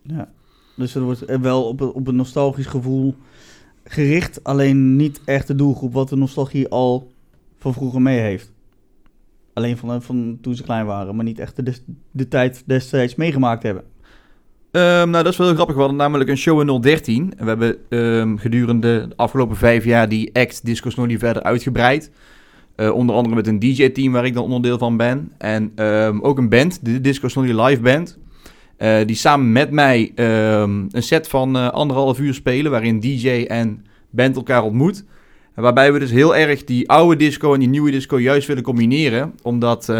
[0.02, 0.28] Ja,
[0.76, 3.14] dus er wordt wel op, op een nostalgisch gevoel
[3.88, 4.44] gericht.
[4.44, 7.12] Alleen niet echt de doelgroep wat de nostalgie al
[7.58, 8.52] van vroeger mee heeft.
[9.52, 11.74] Alleen van, van toen ze klein waren, maar niet echt de,
[12.10, 13.84] de tijd destijds meegemaakt hebben.
[14.70, 15.74] Um, nou, dat is wel heel grappig.
[15.74, 17.32] We hadden namelijk een show in 013.
[17.36, 22.10] En we hebben um, gedurende de afgelopen vijf jaar die act Disco Snolly verder uitgebreid.
[22.76, 25.32] Uh, onder andere met een DJ-team waar ik dan onderdeel van ben.
[25.38, 28.18] En um, ook een band, de Disco Snolly Live Band.
[28.78, 32.70] Uh, die samen met mij een set van uh, anderhalf uur spelen.
[32.70, 35.04] Waarin DJ en band elkaar ontmoet.
[35.54, 39.34] Waarbij we dus heel erg die oude disco en die nieuwe disco juist willen combineren.
[39.42, 39.92] Omdat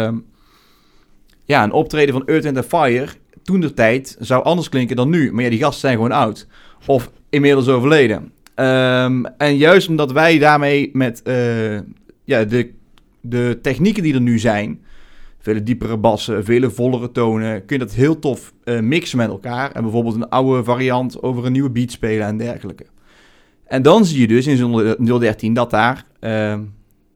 [1.45, 3.07] ja, een optreden van Earth and Fire
[3.43, 5.33] toen de tijd zou anders klinken dan nu.
[5.33, 6.47] Maar ja, die gasten zijn gewoon oud.
[6.85, 8.31] Of inmiddels overleden.
[8.55, 11.79] Um, en juist omdat wij daarmee met uh,
[12.23, 12.71] ja, de,
[13.21, 14.81] de technieken die er nu zijn,
[15.47, 19.71] vele diepere bassen, vele vollere tonen, kun je dat heel tof uh, mixen met elkaar.
[19.71, 22.85] En bijvoorbeeld een oude variant over een nieuwe beat spelen en dergelijke.
[23.65, 26.59] En dan zie je dus in zo'n 013 dat daar uh,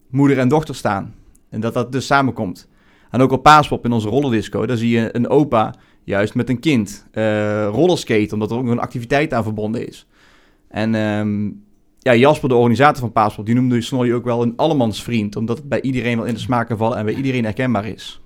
[0.09, 1.13] moeder en dochter staan.
[1.49, 2.69] En dat dat dus samenkomt.
[3.09, 6.59] En ook op Paaspop in onze rollerdisco, daar zie je een opa juist met een
[6.59, 7.05] kind.
[7.11, 10.07] Eh rollerskate, omdat er ook een activiteit aan verbonden is.
[10.67, 11.49] En ehm,
[11.99, 15.35] ja, Jasper, de organisator van Paaspop, die noemde Snolly ook wel een allemansvriend.
[15.35, 18.20] Omdat het bij iedereen wel in de smaak kan vallen en bij iedereen herkenbaar is.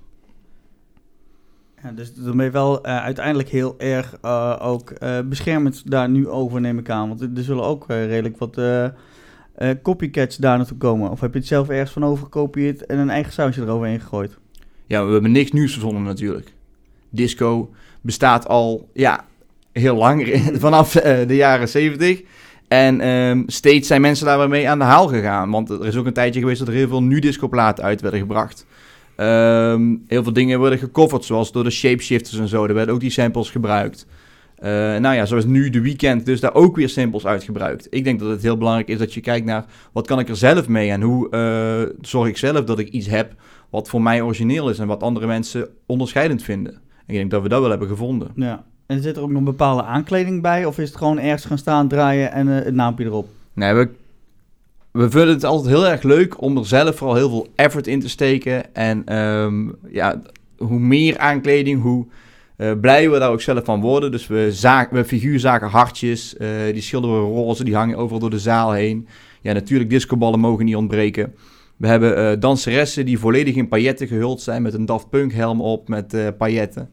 [1.94, 6.28] Dus dan ben je wel eh, uiteindelijk heel erg eh, ook eh, beschermend daar nu
[6.28, 7.08] over, neem ik aan.
[7.08, 8.60] Want er zullen ook redelijk wat
[9.82, 11.10] copycats daar naartoe komen.
[11.10, 14.38] Of heb je het zelf ergens van overgekopieerd en een eigen sausje eroverheen gegooid?
[14.86, 16.52] Ja, we hebben niks nieuws verzonnen natuurlijk.
[17.10, 17.70] Disco
[18.00, 19.24] bestaat al, ja,
[19.72, 22.22] heel lang, vanaf de jaren 70.
[22.68, 25.50] En ehm, steeds zijn mensen daar mee aan de haal gegaan.
[25.50, 28.66] Want er is ook een tijdje geweest dat er heel veel nu-disco-platen uit werden gebracht.
[29.16, 32.64] Ehm, heel veel dingen worden gecoverd, zoals door de shapeshifters en zo.
[32.64, 34.06] Er werden ook die samples gebruikt.
[34.56, 37.86] Eh, nou ja, zoals nu de weekend, dus daar ook weer samples uit gebruikt.
[37.90, 40.36] Ik denk dat het heel belangrijk is dat je kijkt naar wat kan ik er
[40.36, 43.34] zelf mee en hoe eh, zorg ik zelf dat ik iets heb
[43.70, 46.72] wat voor mij origineel is en wat andere mensen onderscheidend vinden.
[46.72, 48.28] En ik denk dat we dat wel hebben gevonden.
[48.34, 48.64] Ja.
[48.86, 50.64] En zit er ook nog een bepaalde aankleding bij?
[50.64, 53.28] Of is het gewoon ergens gaan staan, draaien en eh, het naampje erop?
[53.52, 53.88] Nee, we,
[54.96, 58.00] we vinden het altijd heel erg leuk om er zelf vooral heel veel effort in
[58.00, 58.74] te steken.
[58.74, 60.22] En ehm, ja,
[60.56, 62.06] hoe meer aankleding, hoe
[62.80, 64.10] blij we daar ook zelf van worden.
[64.10, 68.30] Dus we, zaak, we figuurzaken hartjes, eh, die schilderen we roze, die hangen overal door
[68.30, 69.08] de zaal heen.
[69.42, 71.34] Ja, natuurlijk discoballen mogen niet ontbreken.
[71.76, 75.60] We hebben eh, danseressen die volledig in pailletten gehuld zijn met een Daft Punk helm
[75.60, 76.90] op met pailletten.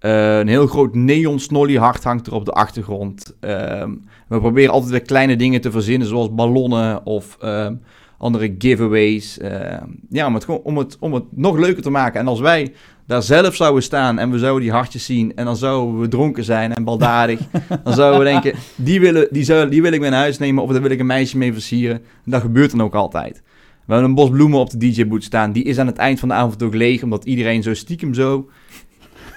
[0.00, 3.34] Eh, een heel groot neon snolly hart hangt er op de achtergrond.
[3.40, 3.90] Ehm,
[4.28, 7.74] we proberen altijd weer kleine dingen te verzinnen, zoals ballonnen of ehm,
[8.18, 9.38] andere giveaways.
[9.38, 12.20] Ehm, ja, om het, gewoon, om, het, om het nog leuker te maken.
[12.20, 12.72] En als wij
[13.06, 15.32] daar zelf zouden staan en we zouden die hartjes zien...
[15.34, 17.40] en dan zouden we dronken zijn en baldadig...
[17.84, 20.62] dan zouden we denken, die, willen, die, zou, die wil ik mee naar huis nemen...
[20.62, 21.96] of daar wil ik een meisje mee versieren.
[21.96, 23.42] En dat gebeurt dan ook altijd.
[23.86, 25.52] We hebben een bos bloemen op de DJ-boot staan.
[25.52, 27.02] Die is aan het eind van de avond ook leeg...
[27.02, 28.48] omdat iedereen zo stiekem zo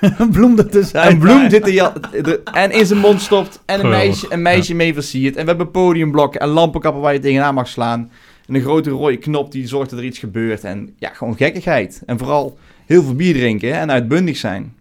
[0.02, 1.12] een bloem er te zijn.
[1.12, 3.60] een bloem zit er, ja- er- en in zijn mond stopt.
[3.66, 5.36] En een Geweldig, meisje, een meisje mee versiert.
[5.36, 8.12] En we hebben podiumblokken en lampenkappen waar je tegenaan mag slaan.
[8.48, 10.64] En een grote rode knop die zorgt dat er iets gebeurt.
[10.64, 12.02] En ja, gewoon gekkigheid.
[12.06, 14.74] En vooral heel veel bier drinken hè, en uitbundig zijn.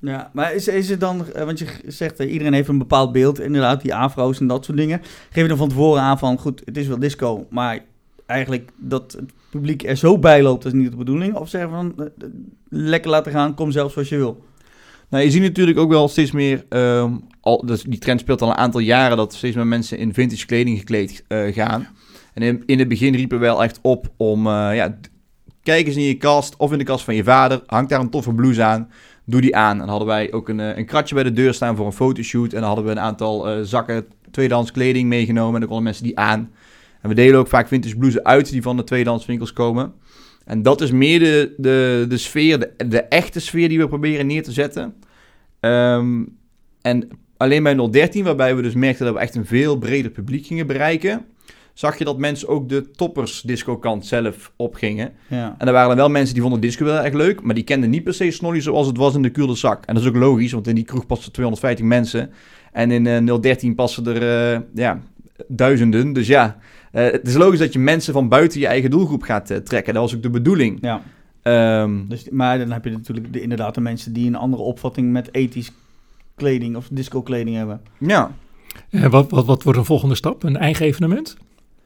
[0.00, 3.12] Ja, maar is, is het dan, eh, want je zegt uh, iedereen heeft een bepaald
[3.12, 5.00] beeld, inderdaad, die afro's en dat soort dingen.
[5.30, 7.78] Geef je dan van tevoren aan van, goed, het is wel disco, maar
[8.28, 11.34] eigenlijk dat het publiek er zo bij loopt, dat is niet de bedoeling.
[11.34, 12.28] Of zeggen van, eh, eh,
[12.68, 14.44] lekker laten gaan, kom zelf zoals je wil.
[15.08, 16.64] Nou, je ziet natuurlijk ook wel steeds meer...
[16.68, 19.16] ehm, al, dus die trend speelt al een aantal jaren...
[19.16, 21.88] dat steeds meer mensen in vintage kleding gekleed eh, gaan.
[22.34, 24.46] En in, in het begin riepen we wel echt op om...
[24.46, 24.98] ja,
[25.62, 27.62] kijk eens in je kast of in de kast van je vader.
[27.66, 28.90] Hangt daar een toffe blouse aan.
[29.24, 29.72] Doe die aan.
[29.72, 32.52] En dan hadden wij ook een, een kratje bij de deur staan voor een fotoshoot.
[32.52, 35.54] En dan hadden we een aantal zakken tweedehands kleding meegenomen.
[35.54, 36.50] En dan konden mensen die aan.
[37.02, 39.92] En we delen ook vaak vintage blouses uit die van de tweedehands winkels komen.
[40.44, 44.26] En dat is meer de, de, de sfeer, de, de echte sfeer die we proberen
[44.26, 44.94] neer te zetten.
[45.60, 46.22] Ehm,
[46.82, 50.46] en alleen bij 013, waarbij we dus merkten dat we echt een veel breder publiek
[50.46, 51.24] gingen bereiken,
[51.72, 55.12] zag je dat mensen ook de toppers disco kant zelf opgingen.
[55.26, 55.54] Ja.
[55.58, 57.90] En er waren dan wel mensen die vonden disco wel erg leuk, maar die kenden
[57.90, 59.86] niet per se Snolly zoals het was in de Kuurde Zak.
[59.86, 62.30] En dat is ook logisch, want in die kroeg passen 250 mensen.
[62.72, 65.02] En in eh, 013 passen er eh, ja,
[65.48, 66.12] duizenden.
[66.12, 66.52] Dus ja, eh,
[67.02, 69.94] het is logisch dat je mensen van buiten je eigen doelgroep gaat eh, trekken.
[69.94, 70.78] Dat was ook de bedoeling.
[70.80, 71.02] ja.
[71.42, 75.12] Ehm, Dus, maar dan heb je natuurlijk de, inderdaad de mensen die een andere opvatting
[75.12, 75.70] met ethisch
[76.36, 77.80] kleding of disco kleding hebben.
[77.98, 78.30] ja,
[78.90, 80.42] En wat, wat, wat wordt een volgende stap?
[80.42, 81.36] Een eigen evenement?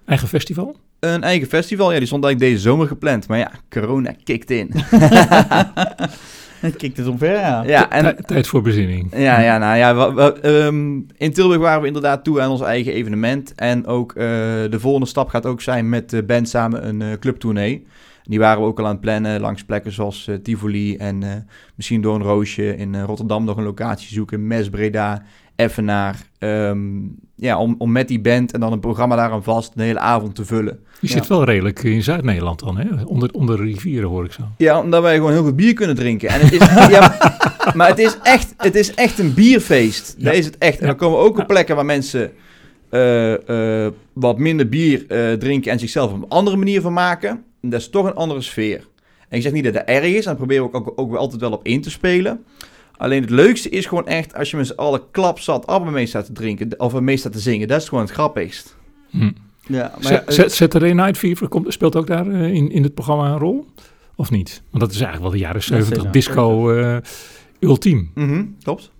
[0.06, 0.76] Eigen festival?
[1.00, 1.92] een eigen festival.
[1.92, 3.28] Ja, die stond eigenlijk deze zomer gepland.
[3.28, 4.70] Maar ja, corona kicked in.
[6.66, 7.62] Het kikt het omver, ja.
[7.62, 9.12] ja, en Tij- Tijd voor bezinning.
[9.16, 12.60] Ja, ja, nou ja, we- we- ehm, in Tilburg waren we inderdaad toe aan ons
[12.60, 13.54] eigen evenement.
[13.54, 14.24] En ook eh,
[14.70, 17.86] de volgende stap gaat ook zijn met de band samen een eh, clubtournee.
[18.22, 21.28] Die waren we ook al aan het plannen langs plekken zoals eh, Tivoli en eh,
[21.74, 24.46] misschien door een roosje in eh, Rotterdam nog een locatie zoeken.
[24.46, 25.22] Mes, Breda,
[25.62, 26.16] Effenaar.
[26.38, 26.78] Ehm,
[27.36, 29.98] ja, om, om met die band en dan een programma daar aan vast een hele
[29.98, 30.78] avond te vullen.
[31.00, 33.04] Je zit wel redelijk in Zuid-Nederland dan, hè?
[33.04, 34.42] Onder, onder de rivieren hoor ik zo.
[34.56, 36.28] Ja, omdat wij gewoon heel goed bier kunnen drinken.
[36.28, 36.58] En het is,
[36.96, 37.16] ja,
[37.74, 40.14] maar het is, echt, het is echt een bierfeest.
[40.18, 40.24] Ja.
[40.24, 40.78] Dat is het echt.
[40.80, 42.32] En dan komen we ook op plekken waar mensen
[42.92, 47.30] eh, eh, wat minder bier eh, drinken en zichzelf op een andere manier van maken.
[47.60, 48.86] En dat is toch een andere sfeer.
[49.28, 51.10] En ik zeg niet dat dat erg is, en daar proberen we ook, ook, ook
[51.10, 52.44] wel altijd wel op in te spelen.
[53.02, 56.24] Alleen het leukste is gewoon echt als je met z'n allen klapzat Abba mee staat
[56.24, 57.68] te drinken of mee staat te zingen.
[57.68, 58.76] Dat is gewoon het grappigst.
[59.10, 59.30] Hm.
[59.66, 63.38] Ja, maar Saturday Night Fever komt, speelt ook daar eh, in, in het programma een
[63.38, 63.66] rol?
[64.16, 64.62] Of niet?
[64.70, 66.12] Want dat is eigenlijk wel de jaren 70 zeker.
[66.12, 66.96] disco eh,
[67.60, 68.10] ultiem.
[68.14, 68.90] Mhm, klopt.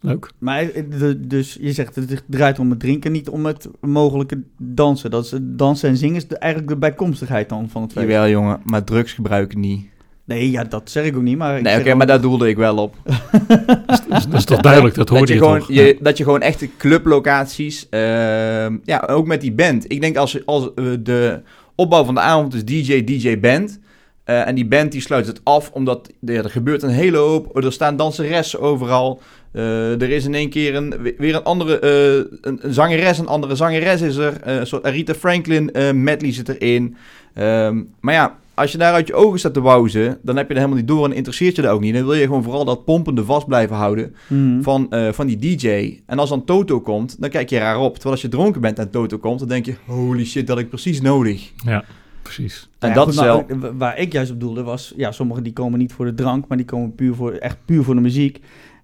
[0.00, 0.30] Leuk.
[0.38, 5.10] Maar eh, dus je zegt het draait om het drinken, niet om het mogelijke dansen.
[5.10, 8.06] Dat is het dansen en zingen is de, eigenlijk de bijkomstigheid dan van het feest.
[8.06, 9.90] Jawel jongen, maar drugs gebruiken niet.
[10.24, 11.62] Nee, ja, dat zeg ik ook niet, maar...
[11.62, 12.94] Nee, oké, maar daar doelde ik wel op.
[13.88, 15.68] Dat is, dat is toch duidelijk, dat dat hoorde je, je, gewoon, toch?
[15.68, 19.84] je, dat je gewoon echte clublocaties, ehm, ja, ook met die band.
[19.92, 21.40] Ik denk als, als eh, de
[21.74, 23.80] opbouw van de avond is DJ, DJ band.
[24.24, 27.56] eh, en die band die sluit het af, omdat er, er gebeurt een hele hoop.
[27.64, 29.20] Er staan danseressen overal.
[29.52, 31.84] Eh, er is in één keer een, weer een andere
[32.40, 34.34] een, een zangeres, een andere zangeres is er.
[34.42, 36.96] Een soort Aretha Franklin medley zit erin.
[37.34, 40.52] Ehm, maar ja, als je daar uit je ogen staat te wauzen, dan heb je
[40.54, 41.94] er helemaal niet door en interesseert je dat ook niet.
[41.94, 44.62] Dan wil je gewoon vooral dat pompende vast blijven houden Mhm.
[44.62, 45.98] van, eh, van die DJ.
[46.06, 47.92] En als dan Toto komt, dan kijk je raar op.
[47.92, 49.74] Terwijl als je dronken bent en Toto komt, dan denk je...
[49.86, 51.52] Holy shit, dat had ik precies nodig.
[51.64, 51.84] Ja,
[52.22, 52.68] precies.
[52.78, 53.44] En Ja, dat goed, is wel...
[53.48, 56.14] nou, wa- waar ik juist op doelde was, ja, sommigen die komen niet voor de
[56.14, 58.40] drank, maar die komen puur voor, echt puur voor de muziek.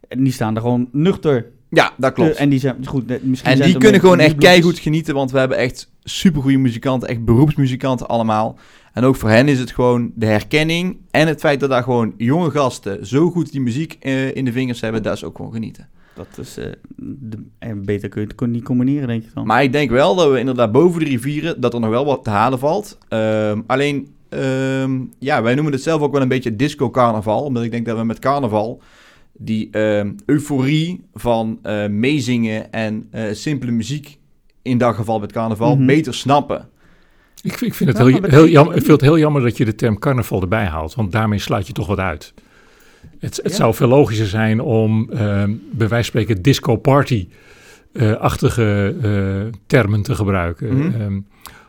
[0.09, 1.47] En die staan er gewoon nuchter.
[1.71, 2.37] Ja, dat klopt.
[2.37, 5.39] En die zijn, goed, misschien En zijn die kunnen gewoon echt keigoed genieten, want we
[5.39, 8.59] hebben echt supergoeie muzikanten, echt beroepsmuzikanten allemaal.
[8.93, 12.15] En ook voor hen is het gewoon de herkenning en het feit dat daar gewoon
[12.17, 15.53] jonge gasten zo goed die muziek eh, in de vingers hebben, dat is ook gewoon
[15.53, 15.89] genieten.
[16.15, 19.47] Dat is, eh, de, en beter kun je het niet combineren, denk ik dan.
[19.47, 22.25] Maar ik denk wel dat we inderdaad boven de rivieren, dat er nog wel wat
[22.25, 22.99] te halen valt.
[23.09, 27.43] Ehm, alleen, ehm, ja, wij noemen het zelf ook wel een beetje disco-carnaval.
[27.45, 28.81] Omdat ik denk dat we met carnaval
[29.33, 34.19] die ehm, euforie van eh, meezingen en simpele muziek,
[34.63, 35.87] in dat geval met carnaval, Mhm.
[35.87, 36.69] beter snappen.
[37.43, 37.99] Ik, ik, vind het
[38.31, 41.13] heel, jammer, ik vind het heel jammer dat je de term carnaval erbij haalt, want
[41.13, 42.35] daarmee sluit je toch wat uit.
[43.19, 43.57] Het, het Ja.
[43.57, 46.43] zou veel logischer zijn om ehm, bij wijze van spreken
[47.95, 50.77] disco-party-achtige eh, termen te gebruiken.
[50.77, 51.01] Mhm.
[51.01, 51.21] Ehm,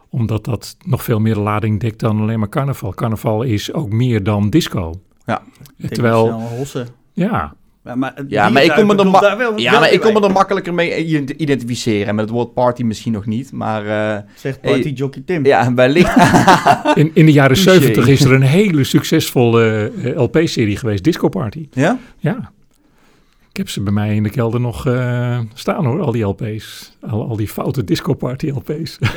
[0.10, 2.94] omdat dat nog veel meer lading dekt dan alleen maar carnaval.
[2.94, 4.94] Carnaval is ook meer dan disco.
[5.26, 5.42] Ja.
[5.78, 6.88] Denk Terwijl, hossen.
[7.14, 9.80] ja, Ja, maar, Ja, maar ik kon me er, bedoelt ma- daar wel- ja, wel
[9.80, 10.28] maar ik kon me bij.
[10.30, 12.08] er makkelijker mee ident- identificeren.
[12.08, 13.52] En met het woord party misschien nog niet.
[13.52, 14.92] Maar eh, Zegt party Hey.
[14.92, 15.46] jockey Tim.
[15.46, 16.16] ja, wellicht...
[16.96, 17.58] in, in de jaren.
[17.58, 21.68] 70 is er een hele succesvolle eh, LP-serie geweest, Disco Party.
[21.72, 21.98] ja?
[22.18, 22.52] Ja.
[23.52, 26.92] Ik heb ze bij mij in de kelder nog eh, staan hoor, al die LP's.
[27.10, 28.98] Al, al die foute disco party LP's.
[29.00, 29.10] Ik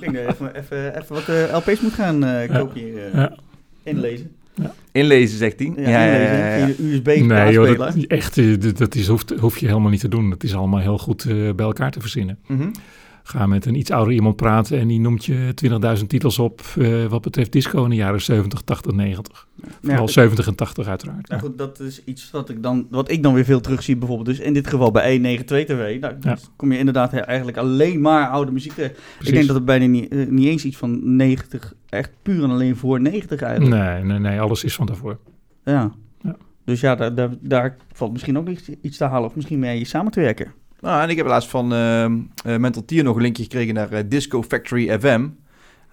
[0.00, 2.48] denk dat je even, even, even wat eh, LP's moet gaan eh
[3.12, 3.32] Ja.
[4.54, 4.74] Ja.
[4.92, 5.38] Inlezen.
[5.38, 5.72] Zegt hij.
[5.76, 5.84] Ja.
[5.84, 9.90] Via de USB Nee joh, dat, echt, eh, dat, dat is, hoeft, hoef je helemaal
[9.90, 10.30] niet te doen.
[10.30, 12.38] Dat is allemaal heel goed eh, bij elkaar te verzinnen.
[12.46, 12.68] Mhm.
[13.22, 15.54] Ga met een iets ouder iemand praten en die noemt je
[15.98, 19.46] 20.000 titels op eh, wat betreft disco in de jaren 70, 80, 90.
[19.82, 21.28] Vooral Ja, 70 en 80 uiteraard.
[21.28, 24.28] Nou goed, dat is iets wat ik, dan, wat ik dan weer veel terugzie bijvoorbeeld.
[24.36, 26.00] Dus in dit geval bij E92 TV.
[26.00, 26.36] Nou, Ja.
[26.56, 28.96] kom je inderdaad eigenlijk alleen maar oude muziek tegen.
[29.20, 32.50] Ik denk dat het bijna niet, eh, niet eens iets van 90, echt puur en
[32.50, 33.82] alleen voor 90 eigenlijk.
[33.82, 35.18] Nee, nee, nee, alles is van daarvoor.
[35.64, 35.92] Ja.
[36.20, 36.36] Ja.
[36.64, 39.28] Dus ja, daar, daar, daar valt misschien ook iets, iets te halen.
[39.28, 40.52] Of misschien mee samen te werken.
[40.80, 43.90] Nou, en ik heb laatst van ehm eh, Mental Tier nog een linkje gekregen naar
[43.92, 45.26] eh, Disco Factory FM.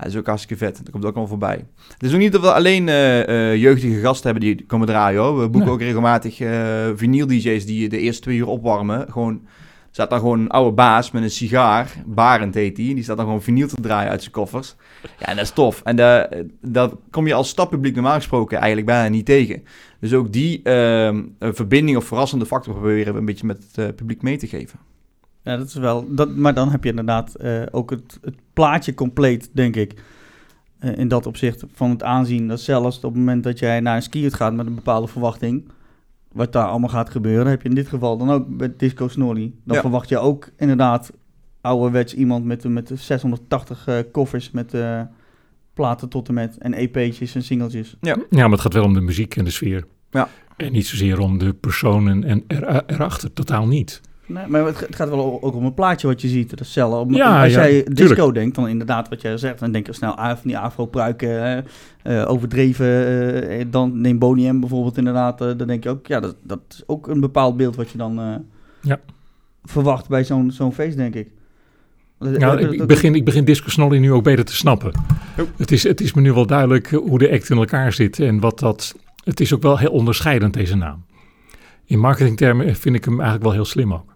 [0.04, 0.78] Dat is ook hartstikke vet.
[0.78, 1.66] Dat komt ook allemaal voorbij.
[1.94, 5.22] Het is ook niet dat we alleen eh, eh, jeugdige gasten hebben die komen draaien
[5.22, 5.40] hoor.
[5.40, 5.70] We boeken Nee.
[5.70, 9.06] ook regelmatig eh vinyl DJ's die de eerste twee uur opwarmen.
[9.12, 9.42] Gewoon,
[9.92, 11.94] staat daar gewoon een oude baas met een sigaar.
[12.06, 12.94] Barend heet die.
[12.96, 14.76] Die staat dan gewoon vinyl te draaien uit zijn koffers.
[15.20, 15.82] Ja, en dat is tof.
[15.84, 16.30] En daar
[16.62, 19.64] dat kom je als stadpubliek normaal gesproken eigenlijk bijna niet tegen.
[20.00, 23.96] Dus ook die ehm, eh, verbinding of verrassende factor proberen we een beetje met het
[23.96, 24.80] publiek mee te geven.
[25.44, 26.06] Ja, dat is wel.
[26.16, 30.04] Dat, maar dan heb je inderdaad eh, ook het, het plaatje compleet, denk ik.
[30.80, 32.48] Eh, in dat opzicht van het aanzien.
[32.48, 35.70] Dat zelfs op het moment dat jij naar een skiert gaat met een bepaalde verwachting.
[36.32, 37.48] Wat daar allemaal gaat gebeuren.
[37.48, 39.56] Heb je in dit geval dan ook met Disco Snorri.
[39.64, 39.82] Dan Ja.
[39.82, 41.12] verwacht je ook inderdaad
[41.62, 44.52] ouderwets iemand met, met de 680 eh, koffers.
[44.52, 45.02] Met eh,
[45.74, 46.58] platen tot en met.
[46.58, 47.96] En EP'tjes en singeltjes.
[48.02, 49.86] Ja, maar het gaat wel om de muziek en de sfeer.
[50.12, 50.30] Ja.
[50.58, 54.02] En niet zozeer om de personen en er, erachter, totaal niet.
[54.34, 56.50] Nee, maar het, het gaat wel ook om een plaatje wat je ziet.
[56.50, 57.04] Dat is zelf.
[57.06, 59.60] Om- Ja, als ja, jij disco denkt, dan inderdaad wat jij zegt.
[59.60, 61.66] Dan denk je snel aan van die afro-pruiken,
[62.04, 62.88] eh, overdreven.
[63.50, 65.42] eh, dan neem Boney M bijvoorbeeld inderdaad.
[65.42, 67.98] eh, dan denk je ook, ja, dat, dat is ook een bepaald beeld wat je
[67.98, 68.36] dan eh,
[68.82, 69.00] Ja.
[69.64, 71.28] verwacht bij zo'n zo'n feest, denk ik.
[72.20, 74.92] Ja, dat- ik begin, ik begin Disco Snolly nu ook beter te snappen.
[75.40, 75.46] Oh.
[75.58, 78.40] Het, is, het is me nu wel duidelijk hoe de act in elkaar zit en
[78.40, 78.96] wat dat...
[79.24, 81.04] Het is ook wel heel onderscheidend, deze naam.
[81.86, 84.11] In marketingtermen vind ik hem eigenlijk wel heel slim ook.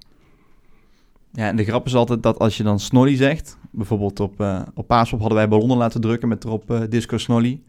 [1.35, 4.61] Ja, en de grap is altijd dat als je dan Snolly zegt, bijvoorbeeld op, eh
[4.73, 7.61] op Paaspop hadden wij ballonnen laten drukken met erop eh, Disco Snolly.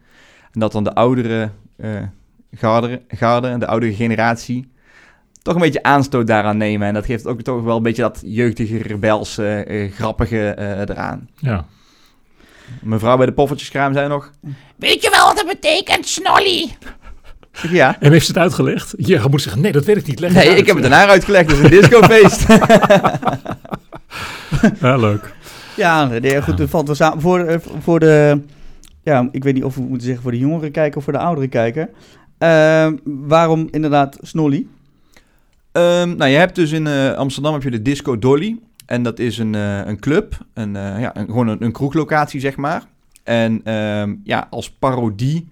[0.53, 2.03] En dat dan de oudere eh
[2.53, 4.75] garde, garde en de oudere generatie
[5.43, 6.89] toch een beetje aanstoot daaraan nemen.
[6.89, 10.79] En dat geeft ook toch wel een beetje dat jeugdige, rebels, eh, eh, grappige eh,
[10.79, 11.29] eraan.
[11.37, 11.67] Ja.
[12.83, 14.31] Mevrouw bij de poffertjeskraam zei nog,
[14.77, 16.77] Weet je wel wat dat betekent, Snolly?
[17.71, 17.97] Ja.
[18.01, 18.95] En heeft ze het uitgelegd?
[18.97, 20.21] Ja, je moet zeggen, nee, dat weet ik niet.
[20.21, 20.59] Leg Nee, uit.
[20.59, 22.47] ik heb het daarna uitgelegd, het is een discofeest.
[24.81, 25.35] Ja, leuk.
[25.77, 27.21] Ja, nee, goed, het valt wel samen.
[27.21, 28.41] Voor, eh, voor de
[29.03, 31.19] ja, ik weet niet of we moeten zeggen voor de jongere kijker of voor de
[31.19, 31.89] oudere kijker.
[32.39, 34.67] Eh, waarom inderdaad Snolly?
[35.73, 38.57] Ehm, nou, je hebt dus in eh, Amsterdam heb je de Disco Dolly.
[38.87, 42.41] En dat is een, eh, een club, een, eh, ja, een, gewoon een, een kroeglocatie,
[42.41, 42.83] zeg maar.
[43.25, 45.49] En ehm, ja, als parodie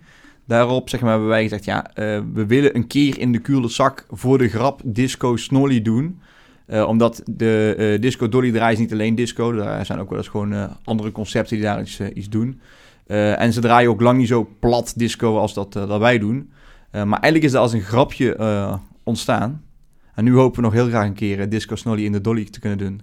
[0.47, 1.65] daarop zeg maar, hebben wij gezegd...
[1.65, 5.83] ja, eh, we willen een keer in de kuurde zak voor de grap Disco Snolly
[5.83, 6.21] doen.
[6.67, 9.53] Eh, omdat de eh, Disco Dolly draait niet alleen disco.
[9.53, 12.61] Er zijn ook wel eens gewoon andere concepten die daar iets, iets doen.
[13.07, 16.51] En ze draaien ook lang niet zo plat disco als dat, dat wij doen.
[16.91, 19.63] Maar eigenlijk is dat als een grapje ontstaan.
[20.15, 22.61] En nu hopen we nog heel graag een keer Disco Snolly in de Dolly te
[22.61, 23.01] kunnen doen.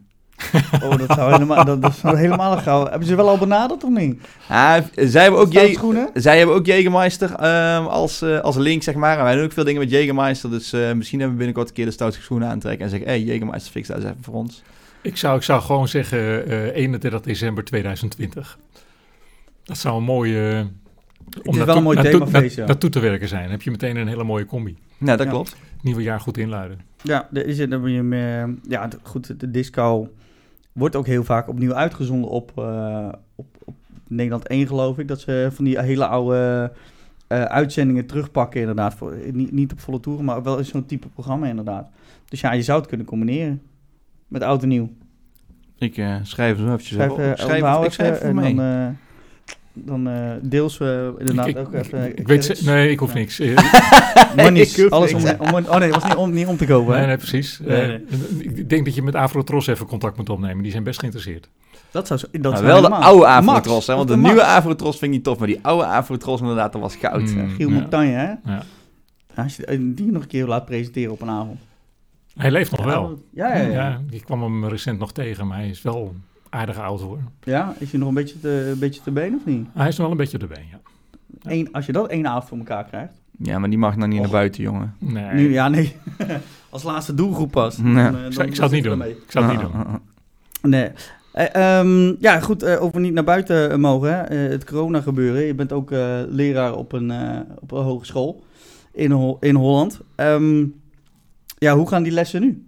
[0.83, 2.87] Oh, dat zou helemaal, dat, dat zou helemaal gauw.
[2.87, 4.21] Hebben ze wel al benaderd of niet?
[4.47, 6.09] Ah, zij hebben ook, Je schoenen?
[6.13, 9.17] zij hebben ook Jägermeister ehm, als, eh, als link, zeg maar.
[9.17, 10.49] En wij doen ook veel dingen met Jägermeister.
[10.49, 12.83] Dus eh, misschien hebben we binnenkort een keer de stoute schoenen aantrekken.
[12.83, 14.61] En zeggen, hé, hey, Jägermeister, fix dat eens even voor ons.
[15.01, 18.57] Ik zou, ik zou gewoon zeggen eh 31 december 2020.
[19.63, 20.67] Dat zou een mooie...
[21.41, 22.65] is wel een mooi themafeest, ja.
[22.65, 23.41] naartoe te werken zijn.
[23.41, 24.77] Dan heb je meteen een hele mooie combi.
[24.97, 25.31] Nou, dat Ja.
[25.31, 25.55] klopt.
[25.81, 26.79] Nieuwe jaar goed inluiden.
[27.03, 30.09] Ja, er is, dan moet je meer, ja, goed, de disco
[30.73, 33.75] wordt ook heel vaak opnieuw uitgezonden op, eh, op, op
[34.07, 35.07] Nederland 1, geloof ik.
[35.07, 36.71] Dat ze van die hele oude
[37.27, 38.93] eh, uitzendingen terugpakken, inderdaad.
[38.93, 41.89] Voor, niet, niet op volle toeren, maar wel zo'n type programma, inderdaad.
[42.25, 43.61] Dus ja, je zou het kunnen combineren
[44.27, 44.89] met oud en nieuw.
[45.77, 47.37] Ik eh, schrijf zo eventjes Schrijf, eh, op.
[47.37, 48.55] Schrijf, het- ik schrijf het voor en mee.
[48.55, 48.87] dan, eh,
[49.73, 52.17] dan eh, deels eh, inderdaad ik, ook even...
[52.17, 53.39] ik weet nee, ik hoef niks.
[54.31, 55.37] Eh, Monies, Ik hoef alles om, niks.
[55.39, 56.97] om, Oh nee, het was niet om, niet om te kopen.
[56.97, 57.59] nee, nee, precies.
[57.59, 57.99] Nee, nee.
[58.39, 60.63] Ik denk dat je met Afrotros even contact moet opnemen.
[60.63, 61.49] Die zijn best geïnteresseerd.
[61.91, 64.43] Dat zou zo, dat Maar zou wel de oude Max, Afrotros, hè, want de nieuwe.
[64.43, 65.37] Afrotros vind ik niet tof.
[65.37, 67.21] Maar die oude Afrotros inderdaad, dat was goud.
[67.21, 67.49] Mm.
[67.49, 67.73] Giel Ja.
[67.73, 68.51] Montagne, hè?
[68.51, 68.63] Ja.
[69.35, 71.59] Als je die nog een keer laat presenteren op een avond.
[72.35, 73.23] Hij leeft nog wel.
[73.33, 73.69] Ja, ja, ja.
[73.69, 74.01] ja.
[74.09, 76.15] ik kwam hem recent nog tegen, maar hij is wel
[76.51, 77.19] aardig oud hoor.
[77.79, 79.67] is hij nog een beetje te, een beetje te been of niet?
[79.73, 80.79] Hij is nog wel een beetje erbij, ja.
[81.51, 83.13] Eén, als je dat één avond voor elkaar krijgt.
[83.37, 84.23] Ja, maar die mag nou niet Och.
[84.23, 84.95] naar buiten, jongen.
[84.99, 85.95] Nee, Nu, ja, nee.
[86.69, 87.75] als laatste doelgroep pas.
[87.83, 87.83] Ja.
[88.11, 89.01] Dan, eh, ik, zou, dan ik zou het niet doen.
[89.03, 89.81] Ik zou het niet Ah, doen.
[89.85, 89.99] ah, ah.
[90.61, 90.89] Nee.
[91.31, 94.13] Eh, ehm, ja, goed, eh, over niet naar buiten mogen.
[94.13, 94.21] Hè.
[94.21, 95.41] Eh, het corona gebeuren.
[95.41, 98.43] Je bent ook eh, leraar op een, eh, op een hogeschool
[98.93, 99.99] in, in Holland.
[100.15, 100.65] Ehm,
[101.57, 102.65] ja, hoe gaan die lessen nu?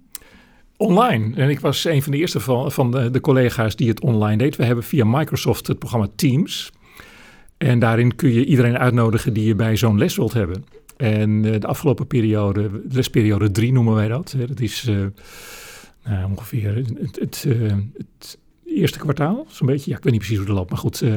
[0.78, 1.36] Online.
[1.36, 4.56] En ik was een van de eerste van, de, collega's die het online deed.
[4.56, 6.72] We hebben via Microsoft het programma Teams.
[7.58, 10.66] En daarin kun je iedereen uitnodigen die je bij zo'n les wilt hebben.
[10.98, 14.32] En eh, de afgelopen periode, lesperiode 3 noemen wij dat.
[14.38, 14.96] hè, Dat is eh,
[16.04, 19.92] nou, ongeveer het, het, eh, het eerste kwartaal, zo'n beetje.
[19.92, 21.02] Ja, ik weet niet precies hoe dat loopt, maar goed.
[21.02, 21.14] eh,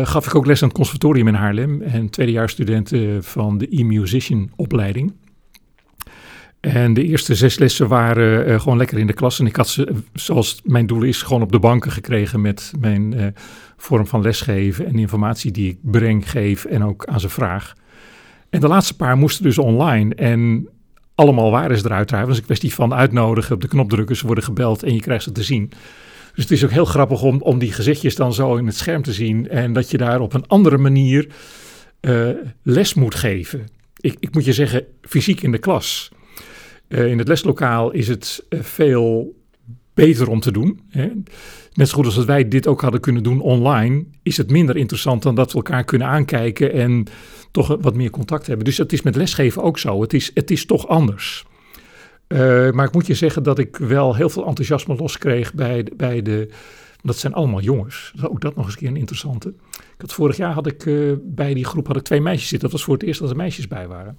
[0.00, 1.82] eh, gaf ik ook les aan het conservatorium in Haarlem.
[1.82, 5.12] En tweedejaarsstudenten van de e-musician opleiding.
[6.60, 9.38] En de eerste zes lessen waren eh, gewoon lekker in de klas.
[9.38, 13.14] En ik had ze, zoals mijn doel is, gewoon op de banken gekregen met mijn
[13.14, 13.26] eh,
[13.76, 17.74] vorm van lesgeven en informatie die ik breng, geef en ook aan ze vraag.
[18.50, 20.14] En de laatste paar moesten dus online.
[20.14, 20.68] En
[21.14, 22.26] allemaal waren ze er uiteraard.
[22.26, 25.00] Het was een kwestie van uitnodigen, op de knop drukken, ze worden gebeld en je
[25.00, 25.72] krijgt ze te zien.
[26.34, 29.02] Dus het is ook heel grappig om, om die gezichtjes dan zo in het scherm
[29.02, 29.48] te zien.
[29.48, 31.28] En dat je daar op een andere manier
[32.00, 32.28] eh,
[32.62, 33.68] les moet geven.
[33.96, 36.10] Ik, ik moet je zeggen, fysiek in de klas.
[36.90, 39.34] Eh, in het leslokaal is het eh, veel
[39.94, 40.80] beter om te doen.
[40.88, 41.10] Hè.
[41.72, 44.76] Net zo goed als dat wij dit ook hadden kunnen doen online, is het minder
[44.76, 47.06] interessant dan dat we elkaar kunnen aankijken en
[47.50, 48.64] toch wat meer contact hebben.
[48.64, 50.00] Dus het is met lesgeven ook zo.
[50.00, 51.44] Het is, het is toch anders.
[52.26, 55.92] Eh, maar ik moet je zeggen dat ik wel heel veel enthousiasme loskreeg bij de,
[55.96, 56.48] bij de.
[57.02, 58.12] Dat zijn allemaal jongens.
[58.22, 59.54] Ook dat nog eens een keer een interessante.
[60.00, 62.68] Had, vorig jaar had ik eh, bij die groep had ik twee meisjes zitten.
[62.68, 64.18] Dat was voor het eerst dat er meisjes bij waren.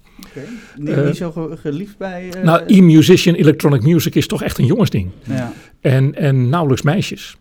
[0.76, 2.30] Niet, Eh, niet zo ge- geliefd bij...
[2.32, 5.10] eh, nou, e-musician, electronic music is toch echt een jongensding.
[5.26, 5.52] ja.
[5.80, 7.36] En, en nauwelijks meisjes.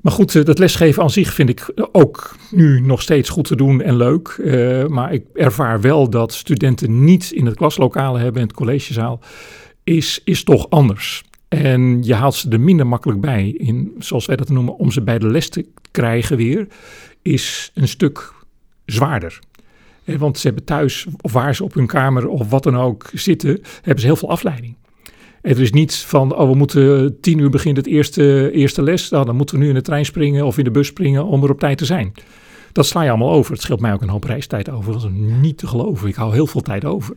[0.00, 3.80] Maar goed, dat lesgeven aan zich vind ik ook nu nog steeds goed te doen
[3.82, 4.40] en leuk.
[4.88, 9.20] Maar ik ervaar wel dat studenten niet in het klaslokaal hebben en het collegezaal
[9.84, 11.22] is, is toch anders.
[11.48, 15.02] En je haalt ze er minder makkelijk bij, in, zoals wij dat noemen, om ze
[15.02, 16.66] bij de les te krijgen weer,
[17.24, 18.32] is een stuk
[18.84, 19.38] zwaarder.
[20.04, 23.60] Want ze hebben thuis, of waar ze op hun kamer of wat dan ook zitten,
[23.82, 24.76] hebben ze heel veel afleiding.
[25.42, 29.10] Het is niet van, oh, we moeten tien uur begint het eerste, eerste les.
[29.10, 31.42] Nou, dan moeten we nu in de trein springen of in de bus springen om
[31.42, 32.12] er op tijd te zijn.
[32.72, 33.52] Dat sla je allemaal over.
[33.52, 34.92] Het scheelt mij ook een hoop reistijd over.
[34.92, 35.08] Dat is
[35.40, 36.08] niet te geloven.
[36.08, 37.16] Ik hou heel veel tijd over.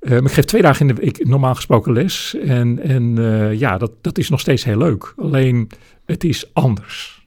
[0.00, 2.34] Eh, maar ik geef twee dagen in de week normaal gesproken les.
[2.34, 5.14] En, en eh, ja, dat, dat is nog steeds heel leuk.
[5.16, 5.70] Alleen,
[6.04, 7.21] het is anders.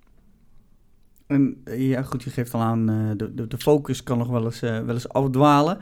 [1.28, 4.28] En, eh, ja, goed, je geeft al aan, eh, de, de, de focus kan nog
[4.28, 5.78] wel eens, eh, wel eens afdwalen.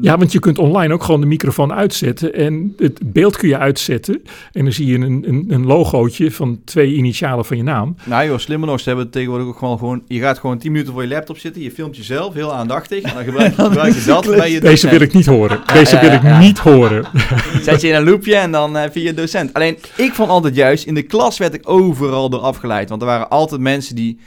[0.00, 3.58] Ja, want je kunt online ook gewoon de microfoon uitzetten en het beeld kun je
[3.58, 4.22] uitzetten.
[4.52, 7.96] En dan zie je een, een, een logootje van twee initialen van je naam.
[8.04, 10.02] Nou joh, slimmer nog, ze hebben tegenwoordig ook gewoon, gewoon...
[10.06, 13.02] Je gaat gewoon 10 minuten voor je laptop zitten, je filmt jezelf, heel aandachtig.
[13.02, 15.60] En dan gebruik, gebruik je dat bij je Deze wil ik niet horen.
[15.72, 16.38] Deze ja, wil ik ja.
[16.38, 17.04] niet horen.
[17.62, 19.54] Zet je in een loopje en dan heb je je docent.
[19.54, 22.88] Alleen, ik vond altijd juist, in de klas werd ik overal door afgeleid.
[22.88, 24.18] Want er waren altijd mensen die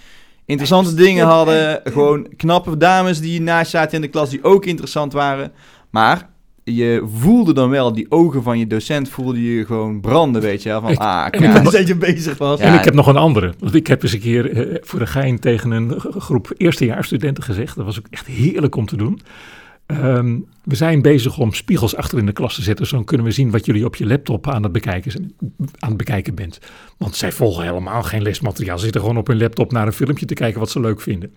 [0.45, 1.81] interessante dingen hadden.
[1.93, 5.51] Gewoon knappe dames die naast zaten in de klas die ook interessant waren.
[5.89, 6.29] Maar
[6.63, 10.69] je voelde dan wel, die ogen van je docent voelde je gewoon branden, weet je
[10.69, 10.81] wel.
[10.81, 11.53] Van, Ik- ah, en ik kijk.
[11.53, 12.59] heb- dat je bezig was.
[12.59, 12.65] Ja.
[12.65, 13.53] En ik heb nog een andere.
[13.59, 17.75] Want ik heb eens een keer eh, voor de gein tegen een groep eerstejaarsstudenten gezegd.
[17.75, 19.19] Dat was ook echt heerlijk om te doen.
[19.91, 22.87] Ehm, we zijn bezig om spiegels achter in de klas te zetten.
[22.87, 25.35] Zo kunnen we zien wat jullie op je laptop aan het bekijken,
[25.79, 26.59] aan het bekijken bent.
[26.97, 28.77] Want zij volgen helemaal geen lesmateriaal.
[28.77, 31.33] Ze zitten gewoon op hun laptop naar een filmpje te kijken wat ze leuk vinden.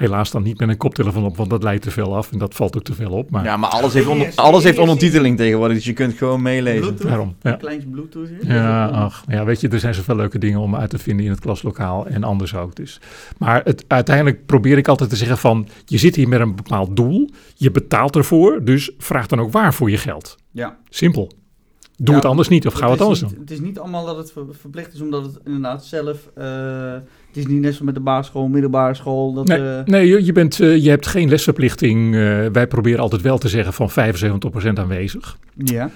[0.00, 2.32] Helaas dan niet met een koptelefoon op, want dat leidt te veel af.
[2.32, 3.30] En dat valt ook te veel op.
[3.30, 6.80] Maar Ja, maar alles heeft, onder, alles heeft ondertiteling tegenwoordig, dus je kunt gewoon meelezen.
[6.80, 7.08] Bluetooth?
[7.08, 7.36] daarom.
[7.42, 7.52] Ja.
[7.52, 8.28] Een kleintje Bluetooth.
[8.28, 8.54] hier.
[8.54, 11.30] Ja, ach, ja, weet je, er zijn zoveel leuke dingen om uit te vinden in
[11.30, 12.76] het klaslokaal en anders ook.
[12.76, 13.00] Dus.
[13.38, 16.96] Maar het, uiteindelijk probeer ik altijd te zeggen van, je zit hier met een bepaald
[16.96, 20.36] doel, je betaalt ervoor, dus vraag dan ook waar voor je geld.
[20.50, 20.76] Ja.
[20.88, 21.30] Simpel.
[22.02, 23.40] Doe Ja, het anders niet of ga Het wat anders niet- doen.
[23.40, 26.30] Het is niet allemaal dat het ver- verplicht is, omdat het inderdaad zelf...
[26.34, 26.92] eh,
[27.28, 29.32] het is niet net zo met de basisschool, middelbare school.
[29.32, 32.14] Dat, Nee, eh, nee je, je bent, eh, je hebt geen lesverplichting.
[32.14, 32.20] eh,
[32.52, 35.38] wij proberen altijd wel te zeggen van 75% aanwezig.
[35.54, 35.90] ja.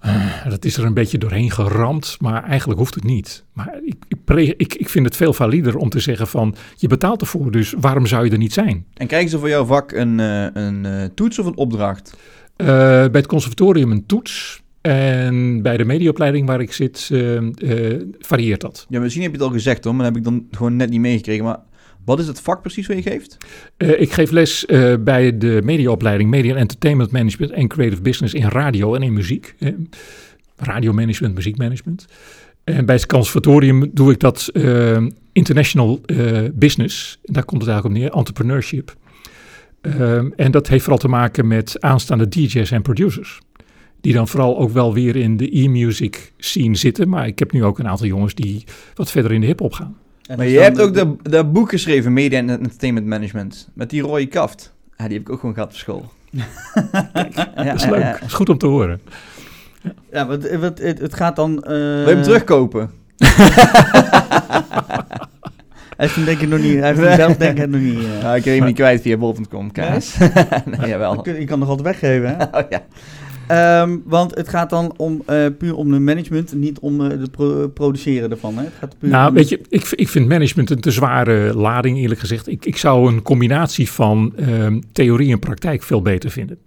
[0.00, 3.44] Eh, dat is er een beetje doorheen geramd, maar eigenlijk hoeft het niet.
[3.52, 6.86] Maar ik, ik, pre- ik, ik vind het veel valider om te zeggen van, je
[6.88, 8.86] betaalt ervoor, dus waarom zou je er niet zijn?
[8.94, 12.16] En krijgen ze voor jouw vak een, eh, een eh, toets of een opdracht?
[12.56, 14.62] Eh, bij het conservatorium een toets.
[14.86, 18.86] En bij de mediaopleiding waar ik zit, eh, eh, varieert dat.
[18.88, 20.90] Ja, misschien heb je het al gezegd hoor, maar dat heb ik dan gewoon net
[20.90, 21.44] niet meegekregen.
[21.44, 21.58] Maar
[22.04, 23.36] wat is het vak precies wat je geeft?
[23.76, 24.64] Eh, ik geef les
[25.00, 29.54] bij de mediaopleiding Media Entertainment Management en Creative Business in radio en in muziek.
[30.56, 32.06] Radiomanagement, muziekmanagement.
[32.64, 34.52] En bij het conservatorium doe ik dat
[35.32, 36.00] international
[36.54, 37.18] business.
[37.22, 38.94] Daar komt het eigenlijk op neer, entrepreneurship.
[39.80, 43.40] Ehm, en dat heeft vooral te maken met aanstaande DJ's en producers.
[44.06, 47.08] Die dan vooral ook wel weer in de e-music scene zitten.
[47.08, 49.96] Maar ik heb nu ook een aantal jongens die wat verder in de hip-hop gaan.
[50.26, 53.68] En Maar dus je hebt ook de- dat, dat boek geschreven, Media and Entertainment Management.
[53.74, 54.72] Met die rode kaft.
[54.96, 56.04] Ja, die heb ik ook gewoon gehad op school.
[57.56, 58.02] ja, Dat is leuk.
[58.02, 59.00] Dat is goed om te horen.
[60.12, 61.62] Ja, wat, wat, het, het gaat dan...
[61.62, 62.90] eh, Wil je hem terugkopen?
[65.96, 66.78] Hij heeft hem denk ik nog niet...
[66.78, 67.98] Hij heeft hem zelf denk ik nog niet...
[67.98, 68.20] eh.
[68.22, 70.16] Ja, ik kreeg hem niet kwijt via bol.com, kaas.
[70.78, 71.28] nee, jawel.
[71.28, 72.44] Je kan nog altijd weggeven, hè?
[72.58, 72.82] Oh, ja.
[73.46, 77.30] Ehm, want het gaat dan om, eh, puur om de management, niet om eh, het
[77.30, 78.56] pro- produceren ervan.
[78.56, 78.62] Hè?
[78.64, 81.98] Het gaat puur Nou, om- weet je, ik, ik vind management een te zware lading,
[81.98, 82.46] eerlijk gezegd.
[82.48, 86.58] Ik, ik zou een combinatie van ehm, theorie en praktijk veel beter vinden.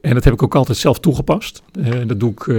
[0.00, 1.62] En dat heb ik ook altijd zelf toegepast.
[1.82, 2.56] Eh, dat doe ik eh,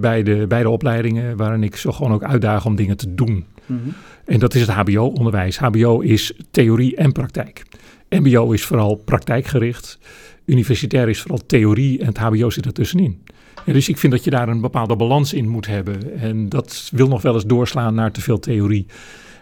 [0.00, 3.44] bij, de, bij de opleidingen, waarin ik zo gewoon ook uitdaag om dingen te doen.
[3.66, 3.78] Mhm.
[4.24, 5.58] En dat is het HBO-onderwijs.
[5.58, 7.62] HBO is theorie en praktijk.
[8.08, 9.98] MBO is vooral praktijkgericht.
[10.44, 13.22] Universitair is vooral theorie en het HBO zit ertussenin.
[13.66, 16.18] En dus ik vind dat je daar een bepaalde balans in moet hebben.
[16.18, 18.86] En dat wil nog wel eens doorslaan naar te veel theorie.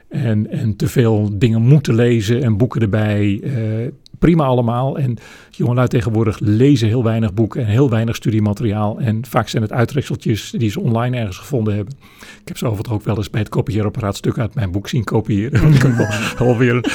[0.08, 3.40] En, en te veel dingen moeten lezen en boeken erbij.
[3.42, 4.98] Eh, prima allemaal.
[4.98, 5.16] En
[5.50, 8.98] jongelui tegenwoordig lezen heel weinig boeken en heel weinig studiemateriaal.
[8.98, 11.94] En vaak zijn het uitrekseltjes die ze online ergens gevonden hebben.
[12.40, 15.04] Ik heb zo overigens ook wel eens bij het kopieerapparaat stuk uit mijn boek zien
[15.04, 15.62] kopiëren.
[15.62, 16.08] Wat ik ook wel,
[16.46, 16.92] wel weer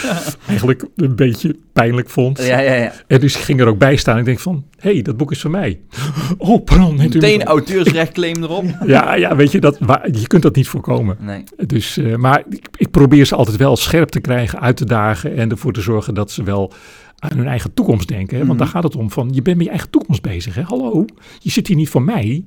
[0.48, 2.46] eigenlijk een beetje pijnlijk vond.
[2.46, 2.94] Ja, ja, ja.
[3.08, 4.18] En dus ik ging er ook bij staan.
[4.18, 5.80] Ik denk van, hey, dat boek is van mij.
[6.38, 6.94] Oh, pardon.
[6.94, 8.64] u me- Meteen auteursrechtclaim erop.
[8.88, 9.78] Ja, ja, weet je, dat,
[10.12, 11.18] je kunt dat niet voorkomen.
[11.20, 11.44] Nee.
[11.68, 15.36] Dus, eh, maar ik, ik probeer ze altijd wel scherp te krijgen, uit te dagen
[15.36, 16.74] en ervoor te zorgen dat ze wel
[17.20, 18.38] aan hun eigen toekomst denken.
[18.38, 18.46] Hè?
[18.46, 18.58] Want Mhm.
[18.58, 20.56] daar gaat het om van, je bent met je eigen toekomst bezig.
[20.56, 20.62] Hè?
[20.62, 21.06] Hallo,
[21.40, 22.46] je zit hier niet voor mij.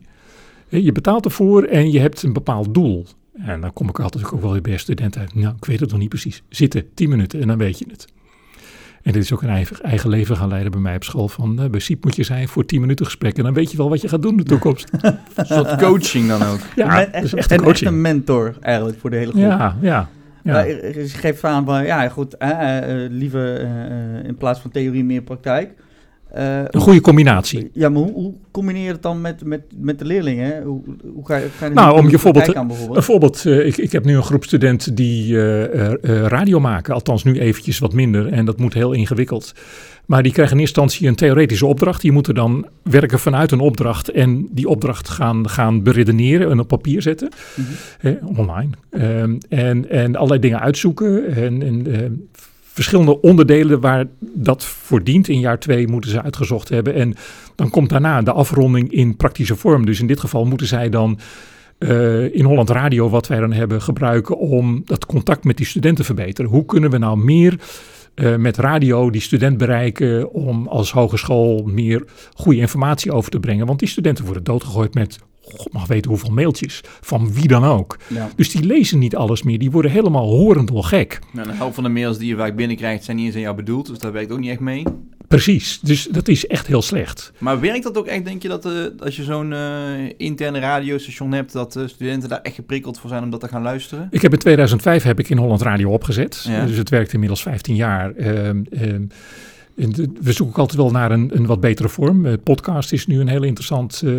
[0.69, 3.07] Je betaalt ervoor en je hebt een bepaald doel.
[3.35, 5.35] En dan kom ik altijd ook wel weer bij een student uit.
[5.35, 6.43] Nou, ik weet het nog niet precies.
[6.49, 8.07] Zitten, tien minuten en dan weet je het.
[9.03, 11.29] En dit is ook een eigen, eigen leven gaan leiden bij mij op school.
[11.29, 13.37] Van, eh, bij SIEP moet je zijn voor tien minuten gesprek.
[13.39, 14.91] En dan weet je wel wat je gaat doen in de toekomst.
[15.03, 16.59] Een soort coaching dan ook.
[16.77, 19.31] Ja, Men- dat is echt, echt en een echt een mentor eigenlijk voor de hele
[19.31, 19.43] groep.
[19.43, 20.09] Ja, ja.
[20.43, 20.53] ja.
[20.53, 23.85] Maar je je geeft aan van, ja goed, eh, eh, liever eh,
[24.19, 25.71] eh, in plaats van theorie meer praktijk.
[26.33, 27.71] Eh, Een goede combinatie.
[27.73, 30.63] Ja, maar hoe, hoe combineer je het dan met, met, met de leerlingen?
[30.63, 30.83] Hoe,
[31.15, 33.05] hoe ga je, ga je Nou, om je voorbeeld aan Een bijvoorbeeld?
[33.05, 35.93] voorbeeld, eh, ik, ik heb nu een groep studenten die eh,
[36.27, 36.95] radio maken.
[36.95, 39.53] Althans nu eventjes wat minder en dat moet heel ingewikkeld.
[40.07, 42.01] Maar die krijgen in eerste instantie een theoretische opdracht.
[42.01, 46.69] Die moeten dan werken vanuit een opdracht en die opdracht gaan, gaan beredeneren en op
[46.69, 47.29] papier zetten.
[48.01, 48.15] Mhm.
[48.37, 48.71] online.
[48.91, 52.29] Ehm, en, en allerlei dingen uitzoeken en, en
[52.79, 55.29] verschillende onderdelen waar dat voor dient.
[55.29, 56.95] In jaar twee moeten ze uitgezocht hebben.
[56.95, 57.15] En
[57.55, 59.87] dan komt daarna de afronding in praktische vorm.
[59.87, 61.19] Dus in dit geval moeten zij dan
[61.79, 66.05] eh, in Holland Radio, wat wij dan hebben, gebruiken om dat contact met die studenten
[66.05, 66.51] te verbeteren.
[66.51, 67.61] Hoe kunnen we nou meer
[68.15, 72.05] eh, met radio die student bereiken om als hogeschool meer
[72.35, 73.67] goede informatie over te brengen?
[73.67, 75.19] Want die studenten worden doodgegooid met
[75.57, 77.99] god mag weten hoeveel mailtjes van wie dan ook.
[78.07, 78.31] Ja.
[78.37, 79.59] Dus die lezen niet alles meer.
[79.59, 81.19] Die worden helemaal horendol gek.
[81.33, 83.57] Nou, de helft van de mails die je vaak binnenkrijgt zijn niet eens aan jou
[83.57, 84.85] bedoeld, dus dat werkt ook niet echt mee.
[85.29, 85.81] Precies.
[85.81, 87.33] Dus dat is echt heel slecht.
[87.39, 89.61] Maar werkt dat ook echt, denk je, dat eh, als je zo'n eh,
[90.17, 93.63] interne radiostation hebt, dat eh, studenten daar echt geprikkeld voor zijn om dat te gaan
[93.63, 94.09] luisteren?
[94.11, 96.45] Ik heb in 2005 heb ik in Holland Radio opgezet.
[96.49, 96.67] Ja.
[96.67, 98.15] Dus het werkt inmiddels 15 jaar.
[98.15, 99.03] Ehm, ehm,
[100.21, 102.27] we zoeken altijd wel naar een, een wat betere vorm.
[102.27, 104.13] Eh, podcast is nu een hele interessant, eh,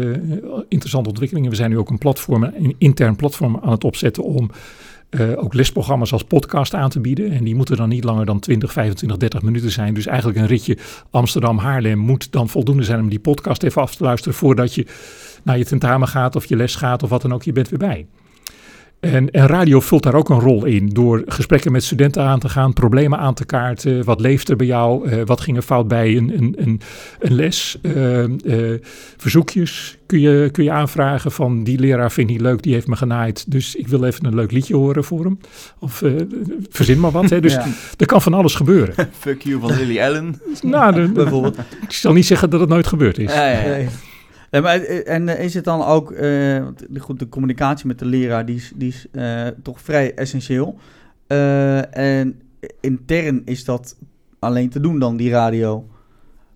[0.67, 1.45] interessante ontwikkeling.
[1.45, 4.49] En we zijn nu ook een platform, een intern platform aan het opzetten om
[5.09, 7.31] eh, ook lesprogramma's als podcast aan te bieden.
[7.31, 9.93] En die moeten dan niet langer dan 20, 25, 30 minuten zijn.
[9.93, 10.77] Dus eigenlijk een ritje
[11.11, 14.85] Amsterdam-Haarlem moet dan voldoende zijn om die podcast even af te luisteren voordat je
[15.43, 17.43] naar je tentamen gaat of je les gaat of wat dan ook.
[17.43, 18.05] Je bent weer bij.
[18.99, 22.49] En, en radio vult daar ook een rol in door gesprekken met studenten aan te
[22.49, 24.03] gaan, problemen aan te kaarten.
[24.03, 25.09] Wat leeft er bij jou?
[25.09, 26.81] Eh, wat ging er fout bij een, een, een,
[27.19, 27.77] een les?
[27.81, 28.79] Eh, eh,
[29.17, 32.95] verzoekjes kun je, kun je aanvragen van die leraar vind ik leuk, die heeft me
[32.95, 33.51] genaaid.
[33.51, 35.39] Dus ik wil even een leuk liedje horen voor hem.
[35.79, 36.11] Of eh,
[36.69, 37.29] verzin maar wat.
[37.29, 37.39] Hè.
[37.39, 37.65] Dus Ja.
[37.97, 38.95] er kan van alles gebeuren.
[39.19, 40.41] Fuck you van Lily Allen.
[40.61, 41.57] nou, de- Bijvoorbeeld.
[41.87, 43.33] ik zal niet zeggen dat het nooit gebeurd is.
[43.33, 43.87] Ja, ja, ja.
[44.51, 44.61] Nee.
[44.61, 46.65] Maar, eh, en eh, is het dan ook, eh,
[46.97, 49.07] goed, de communicatie met de leraar, die is, die is
[49.63, 50.77] toch vrij essentieel.
[51.91, 52.41] En
[52.81, 53.95] intern is dat
[54.39, 55.87] alleen te doen dan, die radio.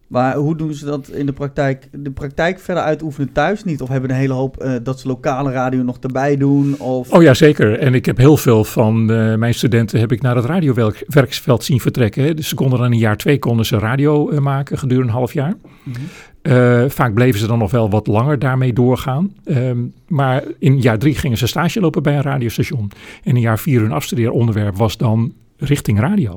[0.07, 1.87] Maar hoe doen ze dat in de praktijk?
[1.91, 3.81] De praktijk verder uitoefenen thuis niet?
[3.81, 6.79] Of hebben een hele hoop dat ze lokale radio nog erbij doen?
[6.79, 7.11] Of...
[7.11, 7.79] Oh ja, zeker.
[7.79, 9.05] En ik heb heel veel van
[9.39, 12.23] mijn studenten heb ik naar het radiowerksveld zien vertrekken.
[12.23, 12.33] hè.
[12.33, 15.53] Dus ze konden dan in jaar twee konden ze radio maken gedurende een half jaar.
[15.83, 15.99] Mhm.
[16.43, 19.33] Eh, vaak bleven ze dan nog wel wat langer daarmee doorgaan.
[19.43, 19.77] Ehm,
[20.07, 22.91] maar in jaar drie gingen ze stage lopen bij een radiostation.
[23.23, 26.33] En in jaar vier hun afstudeeronderwerp was dan richting radio.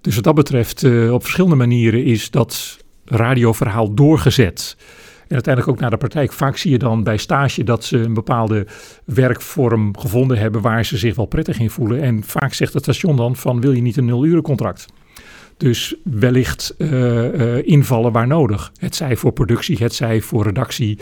[0.00, 4.76] Dus wat dat betreft, eh, op verschillende manieren is dat radioverhaal doorgezet.
[5.28, 6.32] En uiteindelijk ook naar de praktijk.
[6.32, 8.66] Vaak zie je dan bij stage dat ze een bepaalde
[9.04, 12.02] werkvorm gevonden hebben waar ze zich wel prettig in voelen.
[12.02, 14.86] En vaak zegt het station dan van wil je niet een nul contract?
[15.58, 18.72] Dus wellicht eh, eh, invallen waar nodig.
[18.78, 20.98] Het zij voor productie, het zij voor redactie.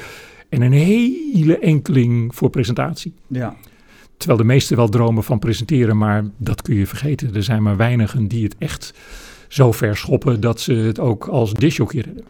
[0.49, 3.15] En een hele enkeling voor presentatie.
[3.27, 3.55] Ja.
[4.17, 7.35] Terwijl de meesten wel dromen van presenteren, maar dat kun je vergeten.
[7.35, 8.95] Er zijn maar weinigen die het echt
[9.49, 12.25] zo ver schoppen dat ze het ook als disjockey redden.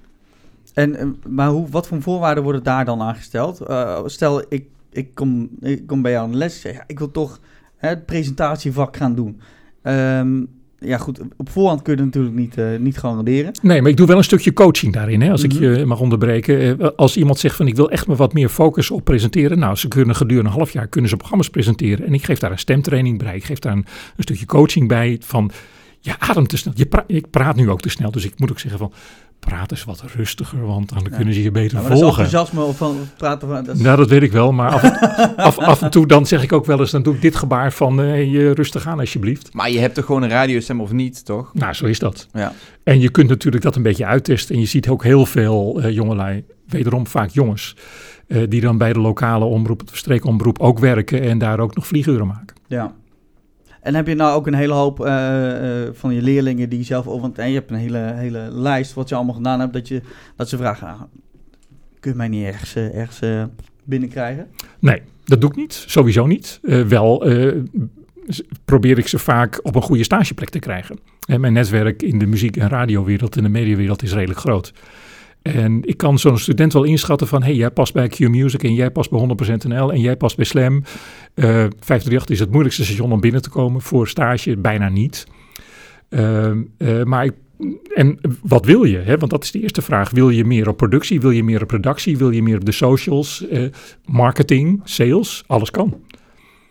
[0.75, 3.61] En, eh, maar hoe, wat voor voorwaarden worden daar dan aangesteld?
[3.61, 6.55] Eh, stel, ik, ik, kom, ik kom bij jou aan de les.
[6.55, 7.41] Ik zeg, ja, ik wil toch
[7.77, 9.41] hè, het presentatievak gaan doen.
[9.83, 10.45] Ehm,
[10.81, 11.21] ja, goed.
[11.37, 13.53] Op voorhand kun je het natuurlijk niet, eh, niet garanderen.
[13.63, 15.55] Nee, maar ik doe wel een stukje coaching daarin, hè, als Mhm.
[15.65, 16.81] ik je mag onderbreken.
[16.81, 19.59] Eh, Als iemand zegt van ik wil echt me wat meer focus op presenteren.
[19.59, 22.07] Nou, ze kunnen gedurende een half jaar kunnen ze programma's presenteren.
[22.07, 23.37] En ik geef daar een stemtraining bij.
[23.37, 23.79] Ik geef daar een,
[24.17, 25.51] een stukje coaching bij van
[26.01, 26.73] je ademt te snel.
[26.77, 28.93] Je pra- ik praat nu ook te snel, dus ik moet ook zeggen van
[29.47, 31.17] praat eens wat rustiger, want dan Ja.
[31.17, 32.25] kunnen ze je beter Nou, maar dat is volgen.
[32.25, 33.65] enthousiasme of van praten van.
[33.65, 36.27] Dat is, Nou, dat weet ik wel, maar af en, af, af en toe dan
[36.27, 38.87] zeg ik ook wel eens, dan doe ik dit gebaar van eh, hey, eh, rustig
[38.87, 39.55] aan alsjeblieft.
[39.55, 41.51] Maar je hebt toch gewoon een radiostem of niet, toch?
[41.55, 42.29] Nou, zo is dat.
[42.33, 42.53] Ja.
[42.85, 44.55] En je kunt natuurlijk dat een beetje uittesten.
[44.55, 47.77] En je ziet ook heel veel eh jongelui, wederom vaak jongens,
[48.29, 51.87] eh, die dan bij de lokale omroep, de streekomroep ook werken en daar ook nog
[51.87, 52.57] vlieguren maken.
[52.67, 52.95] ja.
[53.87, 57.07] En heb je nou ook een hele hoop eh, eh, van je leerlingen die zelf
[57.07, 57.31] over...
[57.35, 59.73] Eh, je hebt een hele, hele lijst wat je allemaal gedaan hebt.
[59.73, 60.01] Dat, je,
[60.37, 61.01] dat ze vragen, ah,
[62.01, 63.49] kun je mij niet ergens, eh, ergens
[63.85, 64.47] binnenkrijgen?
[64.79, 65.85] Nee, dat doe ik niet.
[65.87, 66.61] Sowieso niet.
[66.89, 67.27] Wel
[68.65, 70.99] probeer ik ze vaak op een goede stageplek te krijgen.
[71.27, 74.73] En mijn netwerk in de muziek- en radiowereld en de mediawereld is redelijk groot.
[75.55, 77.43] En ik kan zo'n student wel inschatten van...
[77.43, 80.45] hey, jij past bij Q-Music en jij past bij 100% NL en jij past bij
[80.45, 80.83] Slam.
[81.35, 83.81] Eh 538 is het moeilijkste station om binnen te komen.
[83.81, 85.27] Voor stage bijna niet.
[86.09, 87.33] Ehm, eh, maar ik,
[87.95, 88.99] en wat wil je?
[88.99, 89.19] Hè?
[89.19, 90.11] Want dat is de eerste vraag.
[90.11, 91.21] Wil je meer op productie?
[91.21, 92.19] Wil je meer op redactie?
[92.19, 93.49] Wil je meer op de socials?
[93.49, 93.63] Eh,
[94.05, 95.45] marketing, sales?
[95.47, 96.01] Alles kan.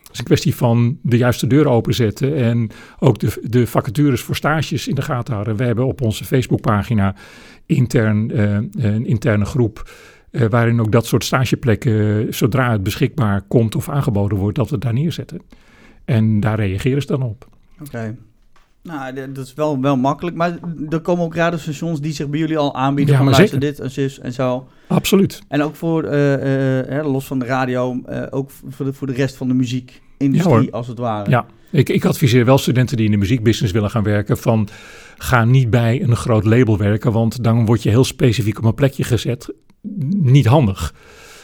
[0.02, 4.36] Het is een kwestie van de juiste deur openzetten en ook de, de vacatures voor
[4.36, 5.56] stages in de gaten houden.
[5.56, 7.14] We hebben op onze Facebookpagina
[7.66, 8.54] intern, eh,
[8.92, 9.90] een interne groep
[10.30, 14.68] eh, waarin ook dat soort stageplekken, eh, zodra het beschikbaar komt of aangeboden wordt, dat
[14.68, 15.40] we het daar neerzetten.
[16.04, 17.48] En daar reageren ze dan op.
[17.80, 18.16] Oké.
[18.82, 20.36] Nou, dat is wel, wel makkelijk.
[20.36, 20.58] Maar
[20.88, 23.14] er komen ook radiostations die zich bij jullie al aanbieden.
[23.14, 24.68] Ja, van luister dit en zus en zo.
[24.86, 25.42] Absoluut.
[25.48, 26.02] En ook voor,
[27.02, 30.86] los van de radio, ook voor de, voor de rest van de muziekindustrie Ja, als
[30.86, 31.30] het ware.
[31.30, 31.46] Ja.
[31.70, 34.68] Ik, ik adviseer wel studenten die in de muziekbusiness willen gaan werken van
[35.18, 38.74] ga niet bij een groot label werken, want dan word je heel specifiek op een
[38.74, 39.54] plekje gezet.
[40.08, 40.94] Niet handig.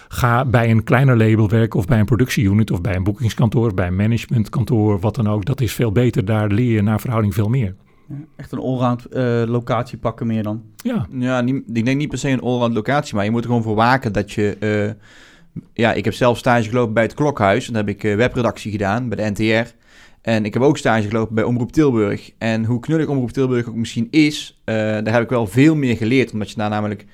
[0.08, 3.74] Ga bij een kleiner label werken of bij een productieunit of bij een boekingskantoor, of
[3.74, 5.44] bij een managementkantoor, wat dan ook.
[5.44, 6.24] Dat is veel beter.
[6.24, 7.74] Daar leer je naar verhouding veel meer.
[8.08, 10.62] Ja, echt een allround eh, locatie pakken meer dan.
[10.76, 13.46] Ja, Ja, niet, ik denk niet per se een allround locatie, maar je moet er
[13.46, 14.56] gewoon voor waken dat je...
[14.60, 17.66] eh, ja, ik heb zelf stage gelopen bij het Klokhuis.
[17.66, 19.74] En dan heb ik eh, webredactie gedaan bij de NTR.
[20.22, 22.30] En ik heb ook stage gelopen bij Omroep Tilburg.
[22.38, 25.96] En hoe knullig Omroep Tilburg ook misschien is, eh, daar heb ik wel veel meer
[25.96, 26.32] geleerd.
[26.32, 27.04] Omdat je daar namelijk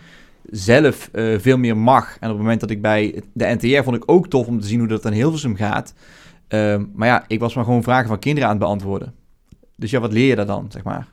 [0.51, 2.17] zelf eh, veel meer mag.
[2.21, 4.67] En op het moment dat ik bij de NTR vond ik ook tof om te
[4.67, 5.95] zien hoe dat aan Hilversum gaat.
[6.49, 9.15] Ehm, maar ja, ik was maar gewoon vragen van kinderen aan het beantwoorden.
[9.77, 11.09] Dus ja, wat leer je daar dan, zeg maar?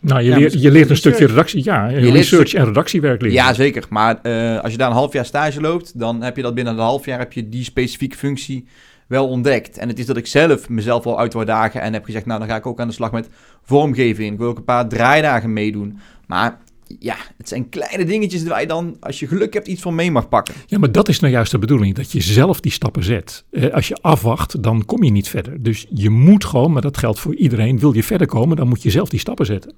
[0.00, 1.64] nou, je, Ja, leert, je leert een stukje redactie.
[1.64, 3.36] Ja, leert research en redactiewerk leren.
[3.36, 3.86] Ja, zeker.
[3.88, 6.72] Maar eh, als je daar een half jaar stage loopt, dan heb je dat binnen
[6.72, 8.66] een half jaar heb je die specifieke functie
[9.10, 9.78] wel ontdekt.
[9.78, 12.48] En het is dat ik zelf mezelf wel uit dagen en heb gezegd, nou dan
[12.48, 13.28] ga ik ook aan de slag met
[13.62, 14.32] vormgeving.
[14.32, 15.98] Ik wil ook een paar draaidagen meedoen.
[16.26, 16.58] Maar
[16.98, 20.10] ja, het zijn kleine dingetjes waar je dan, als je geluk hebt, iets van mee
[20.10, 20.54] mag pakken.
[20.66, 23.44] Ja, maar dat is nou juist de bedoeling, dat je zelf die stappen zet.
[23.50, 25.62] Eh, als je afwacht, dan kom je niet verder.
[25.62, 28.82] Dus je moet gewoon, maar dat geldt voor iedereen, wil je verder komen, dan moet
[28.82, 29.74] je zelf die stappen zetten.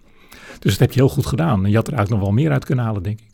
[0.59, 1.65] Dus dat heb je heel goed gedaan.
[1.65, 3.27] En je had er eigenlijk nog wel meer uit kunnen halen, denk ik.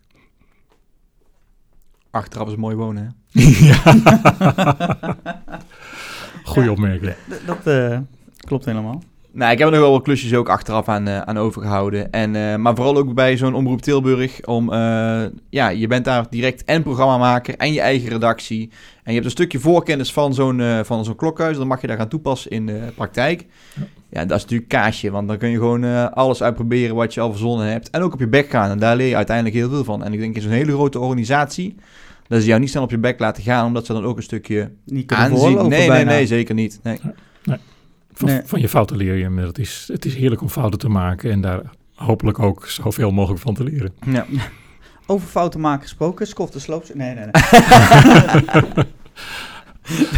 [2.10, 3.32] Achteraf is mooi wonen, hè?
[6.48, 7.14] Goeie opmerking.
[7.46, 7.98] Dat eh,
[8.46, 9.02] klopt helemaal.
[9.32, 12.10] Nou, ik heb er nog wel wat klusjes ook achteraf aan, eh, aan overgehouden.
[12.12, 14.44] En, eh, maar vooral ook bij zo'n Omroep Tilburg.
[14.46, 18.70] Om, eh, ja, je bent daar direct en programmamaker en je eigen redactie.
[19.02, 21.56] En je hebt een stukje voorkennis van zo'n eh, van zo'n klokhuis.
[21.56, 23.46] Dan mag je daar gaan toepassen in de praktijk.
[24.10, 25.10] Ja, dat is natuurlijk kaasje.
[25.10, 27.90] Want dan kun je gewoon eh, alles uitproberen wat je al verzonnen hebt.
[27.90, 28.70] En ook op je bek gaan.
[28.70, 30.04] En daar leer je uiteindelijk heel veel van.
[30.04, 31.76] En ik denk in zo'n hele grote organisatie...
[32.28, 33.66] dat ze jou niet snel op je bek laten gaan.
[33.66, 35.68] Omdat ze dan ook een stukje Niet kunnen aanzien...
[35.68, 36.80] Nee, nee, nee, zeker niet.
[36.82, 37.00] Nee.
[38.12, 38.40] Van, Nee.
[38.44, 39.28] van je fouten leer je.
[39.28, 41.60] Maar het is, het is heerlijk om fouten te maken en daar
[41.94, 43.92] hopelijk ook zoveel mogelijk van te leren.
[44.06, 44.26] Ja.
[45.10, 46.94] Over fouten maken gesproken, Skof de Sloops.
[46.94, 47.32] Nee, nee, nee.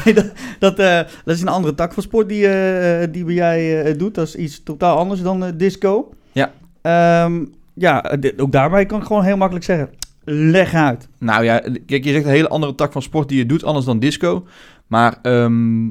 [0.04, 3.34] nee dat, dat, eh, dat is een andere tak van sport die, eh, die bij
[3.34, 4.14] jij eh, doet.
[4.14, 6.14] Dat is iets totaal anders dan eh, disco.
[6.32, 6.52] Ja.
[6.82, 7.44] Ehm,
[7.74, 9.90] ja, eh, ook daarbij kan ik gewoon heel makkelijk zeggen.
[10.32, 11.08] Leg uit.
[11.18, 13.86] Nou ja, kijk, je zegt een hele andere tak van sport die je doet, anders
[13.86, 14.46] dan disco.
[14.86, 15.86] Maar ehm,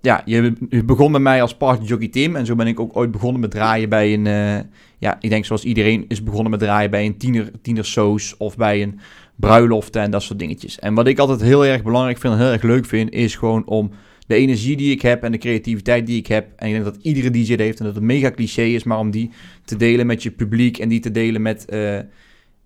[0.00, 0.52] ja, je,
[0.84, 2.36] begon bij mij als partyjockey Tim.
[2.36, 4.26] En zo ben ik ook ooit begonnen met draaien bij een...
[4.26, 4.64] eh,
[4.98, 8.82] ja, ik denk zoals iedereen is begonnen met draaien bij een tiener, tienersoos of bij
[8.82, 9.00] een
[9.36, 10.78] bruiloft en dat soort dingetjes.
[10.78, 13.66] En wat ik altijd heel erg belangrijk vind en heel erg leuk vind, is gewoon
[13.66, 13.90] om
[14.26, 16.48] de energie die ik heb en de creativiteit die ik heb.
[16.56, 18.98] En ik denk dat iedere DJ dat heeft en dat het mega cliché is, maar
[18.98, 19.30] om die
[19.64, 21.64] te delen met je publiek en die te delen met...
[21.64, 21.98] eh,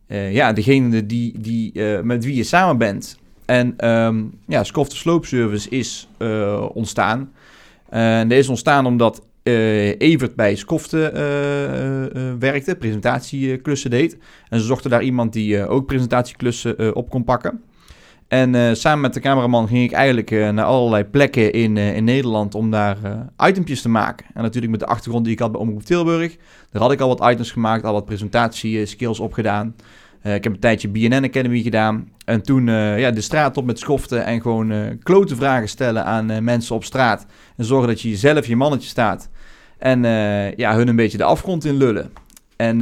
[0.07, 3.19] eh, ja, degene die, die, eh, met wie je samen bent.
[3.45, 7.33] En ehm ja, Scoff de Slope Service is eh, ontstaan.
[7.89, 9.23] En deze is ontstaan omdat
[9.99, 11.13] Evert bij Skofte
[12.39, 14.19] werkte, presentatieklussen deed.
[14.49, 17.63] En ze zochten daar iemand die ook presentatieklussen op kon pakken.
[18.29, 21.97] En eh, samen met de cameraman ging ik eigenlijk eh, naar allerlei plekken in, eh,
[21.97, 22.97] in Nederland om daar
[23.47, 24.27] itempjes te maken.
[24.35, 26.37] En natuurlijk met de achtergrond die ik had bij Omroep Tilburg.
[26.71, 29.75] Daar had ik al wat items gemaakt, al wat presentatieskills opgedaan.
[30.23, 32.09] Ik heb een tijdje BNN Academy gedaan.
[32.25, 36.75] En toen ja, de straat op met schoften en gewoon klote vragen stellen aan mensen
[36.75, 37.27] op straat.
[37.57, 39.29] En zorgen dat je jezelf je mannetje staat.
[39.79, 40.03] En
[40.57, 42.11] ja, hun een beetje de afgrond in lullen.
[42.57, 42.79] En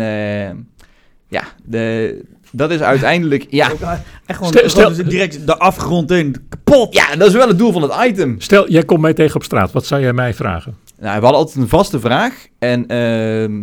[1.28, 3.46] ja, de, dat is uiteindelijk...
[3.50, 3.92] Ja, eh,
[4.26, 6.36] echt gewoon, Stel- gewoon stel- direct de afgrond in.
[6.48, 6.94] Kapot.
[6.94, 8.40] ja, dat is wel het doel van het item.
[8.40, 9.72] Stel, jij komt mij tegen op straat.
[9.72, 10.74] Wat zou jij mij vragen?
[11.00, 12.46] Nou, we hadden altijd een vaste vraag.
[12.58, 13.60] En ehm,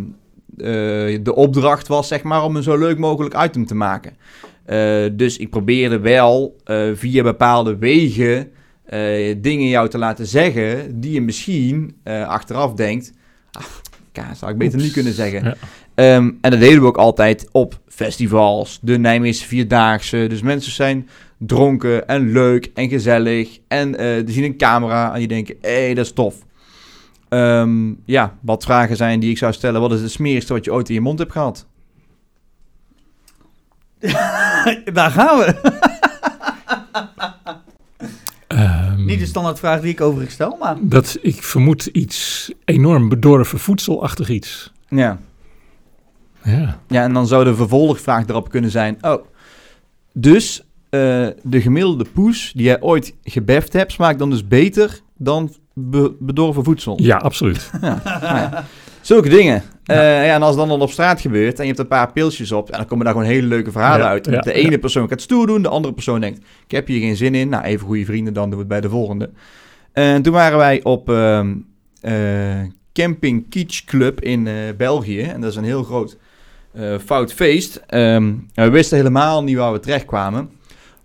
[0.56, 4.12] eh, de opdracht was zeg maar om een zo leuk mogelijk item te maken.
[4.64, 8.48] Eh, dus ik probeerde wel eh, via bepaalde wegen
[8.86, 13.12] eh, dingen jou te laten zeggen die je misschien eh, achteraf denkt.
[13.52, 13.62] Ah,
[14.12, 14.84] kaas, zou ik beter Oeps.
[14.84, 15.44] niet kunnen zeggen.
[15.44, 15.54] Ja.
[16.00, 20.26] Ehm, en dat deden we ook altijd op festivals, de Nijmeegse Vierdaagse.
[20.28, 23.58] Dus mensen zijn dronken en leuk en gezellig.
[23.68, 26.34] En eh die zien een camera en die denken, hé, hey, dat is tof.
[27.28, 29.80] Ehm, ja, wat vragen zijn die ik zou stellen.
[29.80, 31.66] Wat is het smerigste wat je ooit in je mond hebt gehad?
[34.92, 35.78] Daar gaan we.
[38.46, 40.76] Ehm, Niet de standaardvraag die ik overigens stel, maar...
[40.80, 44.72] Dat, ik vermoed iets enorm bedorven voedselachtig iets.
[44.88, 45.18] Ja.
[46.44, 46.78] Ja.
[46.88, 48.98] Ja, en dan zou de vervolgvraag erop kunnen zijn...
[49.00, 49.24] Oh,
[50.12, 50.60] dus
[50.90, 51.00] eh,
[51.42, 53.92] de gemiddelde poes die jij ooit gebeft hebt...
[53.92, 56.98] smaakt dan dus beter dan be- bedorven voedsel?
[57.02, 57.70] ja, absoluut.
[57.80, 58.64] Ja, nou ja.
[59.00, 59.62] Zulke dingen.
[59.84, 62.12] Eh, ja, en als het dan al op straat gebeurt en je hebt een paar
[62.12, 64.26] pilsjes op, en dan komen daar gewoon hele leuke verhalen Ja, uit.
[64.26, 64.78] ja, de ene ja.
[64.78, 67.48] persoon gaat stoer doen, de andere persoon denkt, ik heb hier geen zin in.
[67.48, 69.30] Nou, even goede vrienden, dan doen we het bij de volgende.
[69.92, 71.54] En toen waren wij op, ehm,
[72.00, 72.12] eh,
[72.92, 75.20] Camping Kitsch Club in eh, België.
[75.20, 76.16] En dat is een heel groot
[76.72, 77.80] eh, fout feest.
[77.86, 80.50] Ehm, we wisten helemaal niet waar we terecht kwamen.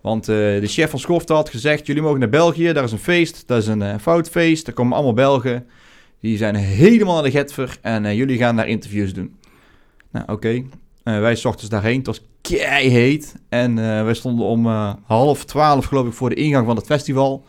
[0.00, 2.98] Want eh, de chef van Schofte had gezegd: Jullie mogen naar België, daar is een
[2.98, 3.42] feest.
[3.46, 4.66] Dat is een eh, fout feest.
[4.66, 5.66] Daar komen allemaal Belgen.
[6.20, 7.78] Die zijn helemaal naar de getver.
[7.82, 9.36] En jullie gaan daar interviews doen.
[10.10, 10.64] Nou, oké.
[11.02, 11.96] Wij zochten daarheen.
[11.96, 13.34] Het was heet.
[13.48, 14.66] En wij stonden om
[15.04, 17.44] half twaalf, geloof ik, voor de ingang van het festival.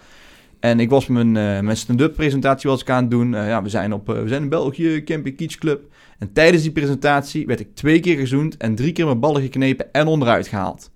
[0.60, 3.36] En ik was mijn, eh, mijn stand-up presentatie was ik aan het doen.
[3.36, 5.82] Eh, ja, we zijn, op, eh, we zijn in België, Camping Kitsch Club.
[6.20, 9.94] En tijdens die presentatie werd ik twee keer gezoend en drie keer mijn ballen geknepen
[9.94, 10.92] en onderuit gehaald.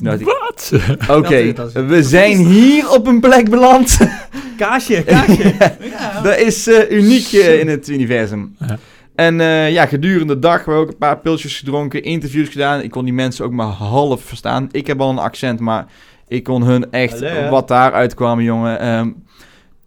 [0.00, 0.72] Wat?
[1.18, 1.52] oké,
[1.86, 3.98] we zijn hier op een plek beland.
[4.56, 5.54] Kaasje, kaasje.
[5.80, 6.20] ja.
[6.22, 8.56] Dat is eh, uniek in het universum.
[8.58, 8.78] Ja.
[9.14, 12.80] En eh, ja, gedurende de dag hebben we ook een paar pilsjes gedronken, interviews gedaan.
[12.80, 14.68] Ik kon die mensen ook maar half verstaan.
[14.70, 15.86] Ik heb al een accent, maar
[16.28, 18.80] ik kon hun echt wat daaruit kwam, jongen.
[18.80, 19.10] Ehm,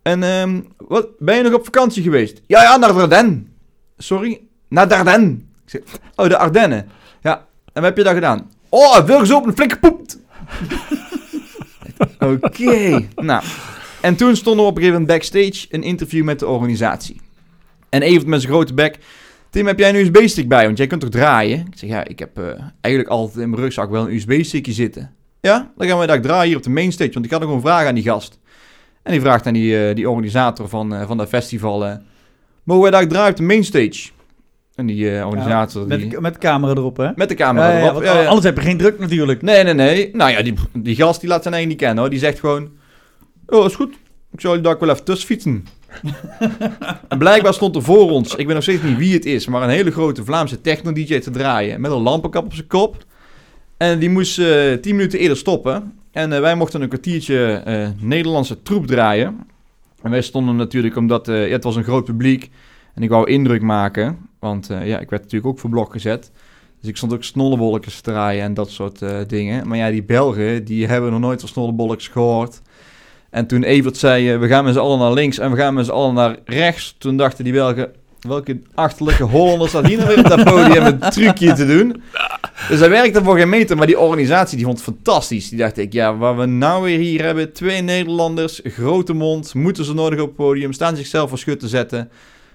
[0.01, 2.41] en ehm, wat, ben je nog op vakantie geweest?
[2.47, 3.43] Ja, ja, naar Dardenne.
[3.97, 4.41] Sorry?
[4.67, 5.31] Naar Dardenne.
[5.65, 5.81] Ik zeg,
[6.15, 6.89] oh, de Ardennen.
[7.21, 7.33] Ja,
[7.65, 8.51] en wat heb je daar gedaan?
[8.69, 10.19] Oh, veel gezopen, flink gepoept.
[12.41, 13.43] Oké, nou.
[14.01, 17.21] En toen stonden we op een gegeven moment backstage een interview met de organisatie.
[17.89, 18.97] En Evert met zijn grote bek.
[19.49, 20.65] Tim, heb jij een USB-stick bij?
[20.65, 21.59] Want jij kunt toch draaien?
[21.59, 22.45] Ik zeg, ja, ik heb eh,
[22.81, 25.13] eigenlijk altijd in mijn rugzak wel een USB-stickje zitten.
[25.41, 27.11] Ja, dan gaan we daar draaien hier op de mainstage.
[27.13, 28.39] Want ik had nog een vraag aan die gast.
[29.03, 31.85] En die vraagt aan die, eh, die organisator van, eh, van dat festival...
[31.85, 31.95] eh,
[32.63, 34.09] mogen wij daar draaien op de mainstage?
[34.75, 35.89] En die organisator...
[35.89, 37.09] die, Met, met camera erop, hè?
[37.15, 38.03] met de camera Ja, erop.
[38.03, 38.25] Ja.
[38.25, 39.41] Anders heb je geen druk natuurlijk.
[39.41, 40.09] Nee, nee, nee.
[40.13, 42.09] Nou ja, die, die gast die laat zijn eigen niet kennen hoor.
[42.09, 42.69] Die zegt gewoon...
[43.47, 43.93] Oh, is goed.
[44.31, 45.65] Ik zal je daar wel even tussen fietsen.
[47.07, 49.61] en blijkbaar stond er voor ons, ik weet nog steeds niet wie het is, maar
[49.61, 51.81] een hele grote Vlaamse techno-dj te draaien.
[51.81, 53.05] Met een lampenkap op zijn kop.
[53.79, 55.93] En die moest eh 10 minuten eerder stoppen.
[56.11, 59.47] En eh, wij mochten een kwartiertje eh, Nederlandse troep draaien.
[60.01, 62.49] En wij stonden natuurlijk, omdat het was een groot publiek.
[62.95, 64.17] En ik wou indruk maken.
[64.39, 66.31] Want ja, ik werd natuurlijk ook voor blok gezet.
[66.79, 69.67] Dus ik stond ook snollebolletjes te draaien en dat soort dingen.
[69.67, 72.61] Maar ja, die Belgen, die hebben nog nooit van snollebolletjes gehoord.
[73.29, 75.85] En toen Evert zei, we gaan met z'n allen naar links en we gaan met
[75.85, 76.95] z'n allen naar rechts.
[76.97, 80.99] Toen dachten die Belgen, welke achterlijke Hollander staat hier nou weer op dat podium een
[80.99, 82.01] trucje te doen.
[82.67, 85.49] Dus hij werkte voor geen meter, maar die organisatie die vond het fantastisch.
[85.49, 89.85] Die dacht ik, ja, wat we nou weer hier hebben, twee Nederlanders, grote mond, moeten
[89.85, 92.09] ze nodig op het podium, staan zichzelf voor schut te zetten.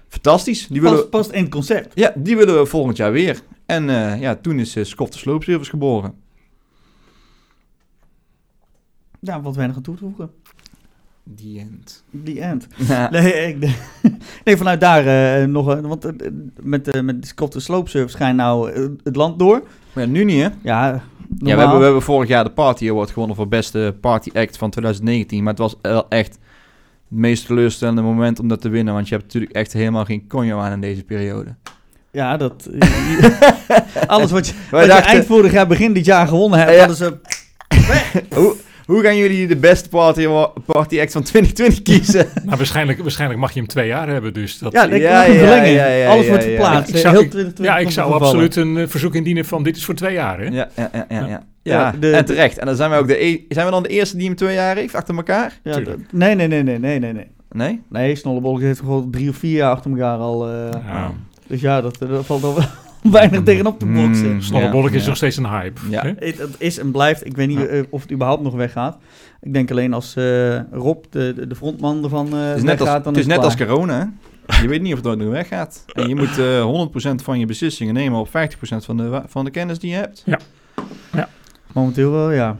[0.07, 0.67] Fantastisch.
[0.67, 1.91] Die willen, Past, past in het concept.
[1.95, 3.39] ja, die willen we volgend jaar weer.
[3.65, 6.13] En eh, ja, toen is uh, Scott de Sloopservice geboren.
[9.19, 10.31] Ja, wat weinig aan toe te voegen.
[11.35, 12.03] The end.
[12.25, 12.67] The end.
[13.11, 13.57] Nee, ik,
[14.43, 15.05] nee vanuit daar
[15.41, 15.67] eh, nog...
[15.67, 16.05] een- Want
[16.61, 18.71] met, met Scott de Slope Service ga je nou
[19.03, 19.63] het land door.
[19.95, 20.47] Maar ja, nu niet, hè?
[20.61, 21.01] Ja, Ja,
[21.37, 24.69] we hebben, we hebben vorig jaar de Party Award gewonnen voor beste Party Act van
[24.69, 25.39] 2019.
[25.43, 26.39] Maar het was wel echt het
[27.19, 28.93] meest teleurstellende moment om dat te winnen.
[28.93, 31.55] Want je hebt natuurlijk echt helemaal geen conjo aan in deze periode.
[32.11, 32.69] Ja, dat...
[34.07, 36.85] alles wat je, wat je eind vorig jaar, begin dit jaar gewonnen hebt, Ja.
[36.87, 37.01] dat is...
[37.01, 38.39] eh,
[38.85, 40.27] hoe, gaan jullie de beste party,
[40.65, 42.27] party Act van 2020 kiezen?
[42.45, 44.71] Nou, waarschijnlijk, waarschijnlijk mag je hem twee jaar hebben, dus dat...
[44.73, 46.89] ja, dat Ja, ja, ja, ja, alles ja, wordt verplaatst.
[46.93, 49.77] Ik zou- Heel ik- 2020 ja, ik zou absoluut een eh, verzoek indienen van dit
[49.77, 50.45] is voor twee jaar, hè?
[50.45, 51.27] Ja, ja, ja, ja.
[51.27, 51.27] ja.
[51.27, 52.57] Ja, ja de- en terecht.
[52.57, 54.53] En dan zijn we ook de e- zijn we dan de eerste die hem twee
[54.55, 55.59] jaar heeft achter elkaar?
[55.63, 55.79] Ja,
[56.11, 57.27] nee, nee, nee, nee, nee, nee, nee.
[57.51, 57.81] Nee?
[57.89, 60.47] Nee, Snollebolk heeft gewoon drie of vier jaar achter elkaar al.
[60.49, 60.53] eh,
[60.87, 61.11] Ja.
[61.47, 62.63] Dus ja, dat, dat valt al wel
[63.19, 64.33] weinig tegenop te boksen.
[64.33, 64.41] Mm.
[64.41, 65.07] Snollebolk Ja, is ja.
[65.07, 65.81] nog steeds een hype.
[65.89, 66.03] Ja.
[66.19, 67.25] Het, het is en blijft.
[67.25, 67.65] Ik weet niet Ja.
[67.65, 68.97] eh, of het überhaupt nog weggaat.
[69.41, 72.79] Ik denk alleen als eh, Rob, de, de, frontman ervan, eh Het is net, als,
[72.79, 74.05] weggaat, dan het is net als corona, hè?
[74.61, 75.85] Je weet niet of het ooit nog weggaat.
[75.93, 78.31] En je moet eh 100% van je beslissingen nemen op 50%
[78.61, 80.25] van de, van de kennis die je hebt.
[81.73, 82.57] Momenteel wel, ja.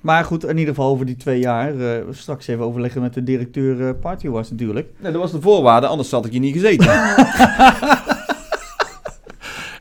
[0.00, 1.78] Maar goed, in ieder geval over die twee jaar.
[1.80, 4.88] eh, straks even overleggen met de directeur Party Awards natuurlijk.
[4.98, 6.86] Nee, dat was de voorwaarde, anders had ik hier niet gezeten.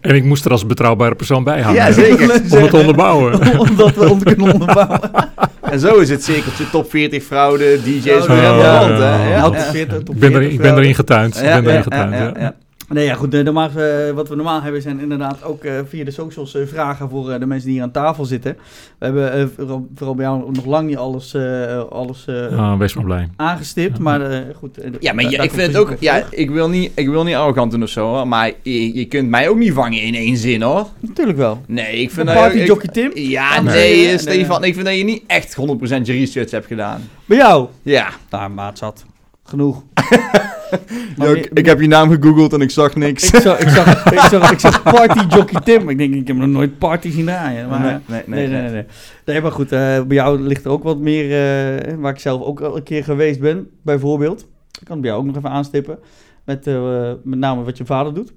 [0.04, 1.60] En ik moest er als betrouwbare persoon bij.
[1.74, 2.32] Ja, zeker.
[2.50, 3.34] Om het te onderbouwen.
[3.70, 5.00] Omdat we ons kunnen onderbouwen.
[5.72, 9.06] en zo is het cirkeltje top 40 fraude, DJ's van ja, ja, rond, hè?
[9.06, 9.18] ja.
[9.18, 9.44] Ja, ja.
[9.44, 11.36] tot 40, tot Ik ben, er, 40 ik ben erin getuind.
[11.36, 12.32] Ik Ja, ben erin getuind, ja, ja.
[12.36, 12.54] ja, ja.
[12.94, 13.32] Nee, ja, goed.
[13.32, 16.62] De, normaal, eh, wat we normaal hebben zijn inderdaad ook eh, via de socials eh,
[16.68, 18.58] vragen voor eh, de mensen die hier aan tafel zitten.
[18.98, 22.78] We hebben eh, vooral, vooral bij jou nog lang niet alles, eh, alles eh, Ah,
[22.78, 23.30] wees maar blij.
[23.36, 24.04] aangestipt, Ja.
[24.04, 24.78] maar eh, goed.
[25.00, 25.94] Ja, maar daar- daar ik vind het ook...
[26.00, 29.06] Ja, ik wil, niet, ik wil niet arrogant doen of zo, hoor, maar je, je
[29.06, 30.88] kunt mij ook niet vangen in één zin, hoor.
[31.00, 31.62] Natuurlijk wel.
[31.68, 32.54] Nee, ik vind dat...
[32.54, 33.12] jockey Tim?
[33.14, 33.74] Ja, Nee.
[33.74, 34.70] nee, Nee, nee, Stefan, nee.
[34.70, 35.60] ik vind dat je niet echt 100%
[36.06, 37.02] je research hebt gedaan.
[37.26, 37.68] Bij jou?
[37.82, 38.08] Ja.
[38.30, 39.06] Nou, maat zat.
[39.44, 39.84] Genoeg.
[41.18, 43.32] Ja, ik, heb je naam gegoogeld en ik zag niks.
[43.32, 45.90] Ik zag, ik, zag, ik, zag, ik zag Party Jockey Tim.
[45.90, 47.70] Ik denk, ik heb nog nooit party zien draaien.
[47.70, 48.72] Maar, nee, nee, nee, nee, nee.
[48.72, 48.86] nee.
[49.26, 52.42] Nee, maar goed, eh, bij jou ligt er ook wat meer, eh, waar ik zelf
[52.42, 54.42] ook al een keer geweest ben, bijvoorbeeld.
[54.80, 56.00] Ik kan het bij jou ook nog even aanstippen.
[56.44, 58.34] Met, eh, met name wat je vader doet.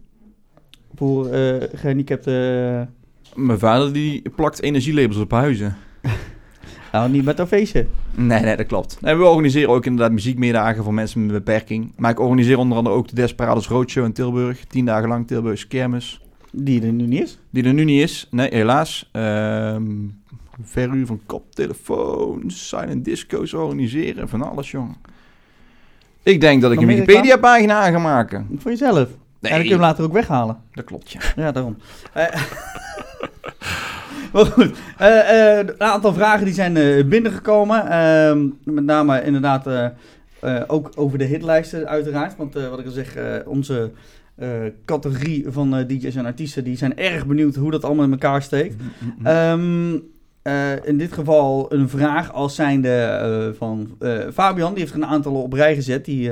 [0.95, 2.95] Voor eh gehandicapten.
[3.34, 5.76] Mijn vader die plakt energielabels op huizen.
[6.99, 7.86] nou, niet met een feestje.
[8.14, 8.99] Nee, nee, dat klopt.
[9.03, 11.92] En we organiseren ook inderdaad muziekmiddagen voor mensen met een beperking.
[11.97, 14.64] Maar ik organiseer onder andere ook de Desperados Roadshow in Tilburg.
[14.64, 16.20] Tien dagen lang Tilburgse kermis.
[16.53, 17.38] Die er nu niet is.
[17.51, 18.28] Die er nu niet is.
[18.30, 19.09] Nee, helaas.
[19.12, 19.84] Ehm
[20.62, 24.97] verhuur van koptelefoons, silent disco's organiseren, van alles, jongen.
[26.22, 28.49] Ik denk dat ik Nog een Wikipedia-pagina aan ga maken.
[28.59, 29.09] Voor jezelf.
[29.09, 30.57] En dan kun je hem later ook weghalen.
[30.72, 31.20] dat klopt, ja.
[31.36, 31.76] Ja, daarom.
[34.33, 37.91] Maar goed, eh, eh, een aantal vragen die zijn eh, binnengekomen.
[37.91, 39.68] Ehm, met name inderdaad
[40.66, 42.37] ook over de hitlijsten uiteraard.
[42.37, 43.16] Want wat ik al zeg,
[43.47, 43.91] onze
[44.85, 46.64] categorie van DJ's en artiesten...
[46.64, 48.74] die zijn erg benieuwd hoe dat allemaal in elkaar steekt.
[49.22, 49.99] Ehm,
[50.43, 53.99] eh, in dit geval een vraag als zijnde van
[54.33, 54.70] Fabian.
[54.70, 56.05] Die heeft er een aantal op rij gezet.
[56.05, 56.31] Die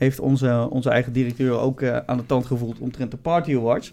[0.00, 3.92] heeft onze, onze eigen directeur ook eh, aan de tand gevoeld omtrent de Party Awards.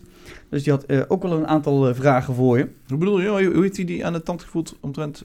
[0.49, 2.67] Dus die had eh, ook wel een aantal eh, vragen voor je.
[2.87, 3.27] Hoe bedoel je?
[3.27, 5.23] Hoe hoe heeft hij die aan de tand gevoeld omtrent...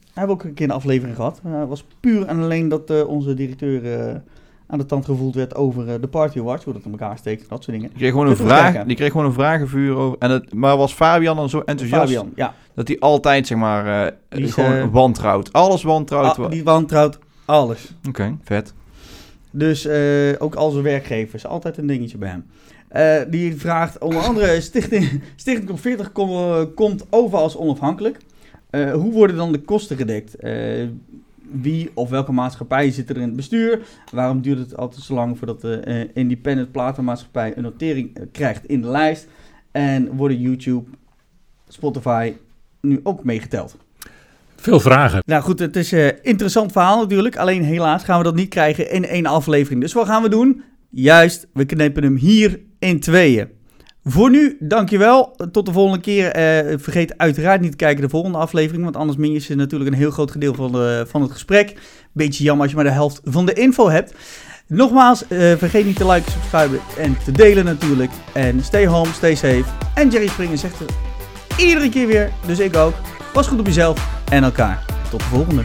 [0.00, 1.40] We hebben ook een keer een aflevering gehad.
[1.44, 4.22] Eh, Het was puur en alleen dat onze directeur
[4.66, 6.64] aan de tand gevoeld werd over de Party Awards.
[6.64, 7.88] Hoe dat in elkaar steekt, dat soort dingen.
[7.88, 10.18] Die kreeg gewoon een vraag, die kreeg gewoon een vragenvuur over...
[10.18, 12.54] En het, maar was Fabian dan zo enthousiast Fabian, ja.
[12.74, 15.52] dat hij altijd, zeg maar, eh, Die is, gewoon wantrouwt?
[15.52, 16.38] Alles wantrouwt.
[16.38, 17.94] Ah, die wantrouwt alles.
[18.08, 18.74] Oké, vet.
[19.50, 22.44] Dus eh, ook al zijn werkgevers, altijd een dingetje bij hem.
[22.88, 28.16] Eh, die vraagt onder andere, Stichting, Stichting Top 40 kom- eh, komt over als onafhankelijk.
[28.70, 30.36] Hoe worden dan de kosten gedekt?
[31.50, 33.80] Wie of welke maatschappij zit er in het bestuur?
[34.12, 38.88] Waarom duurt het altijd zo lang voordat de independent platenmaatschappij een notering krijgt in de
[38.88, 39.28] lijst?
[39.70, 40.90] En worden YouTube,
[41.68, 42.32] Spotify
[42.80, 43.76] nu ook meegeteld?
[44.60, 45.22] Veel vragen.
[45.26, 47.36] Nou goed, het is een interessant verhaal natuurlijk.
[47.36, 49.80] Alleen helaas gaan we dat niet krijgen in één aflevering.
[49.80, 50.62] Dus wat gaan we doen?
[50.90, 53.48] Juist, we knippen hem hier in tweeën.
[54.04, 55.36] Voor nu, dankjewel.
[55.52, 56.30] Tot de volgende keer.
[56.30, 58.84] Eh, vergeet uiteraard niet te kijken de volgende aflevering.
[58.84, 61.76] Want anders mis je natuurlijk een heel groot gedeelte van, van het gesprek.
[62.12, 64.14] Beetje jammer als je maar de helft van de info hebt.
[64.66, 68.10] Nogmaals, eh, vergeet niet te liken, subscriben en te delen natuurlijk.
[68.32, 69.64] En stay home, stay safe.
[69.94, 70.92] En Jerry Springer zegt het
[71.56, 72.94] iedere keer weer, dus ik ook.
[73.32, 74.84] Pas goed op jezelf en elkaar.
[75.10, 75.62] Tot de volgende.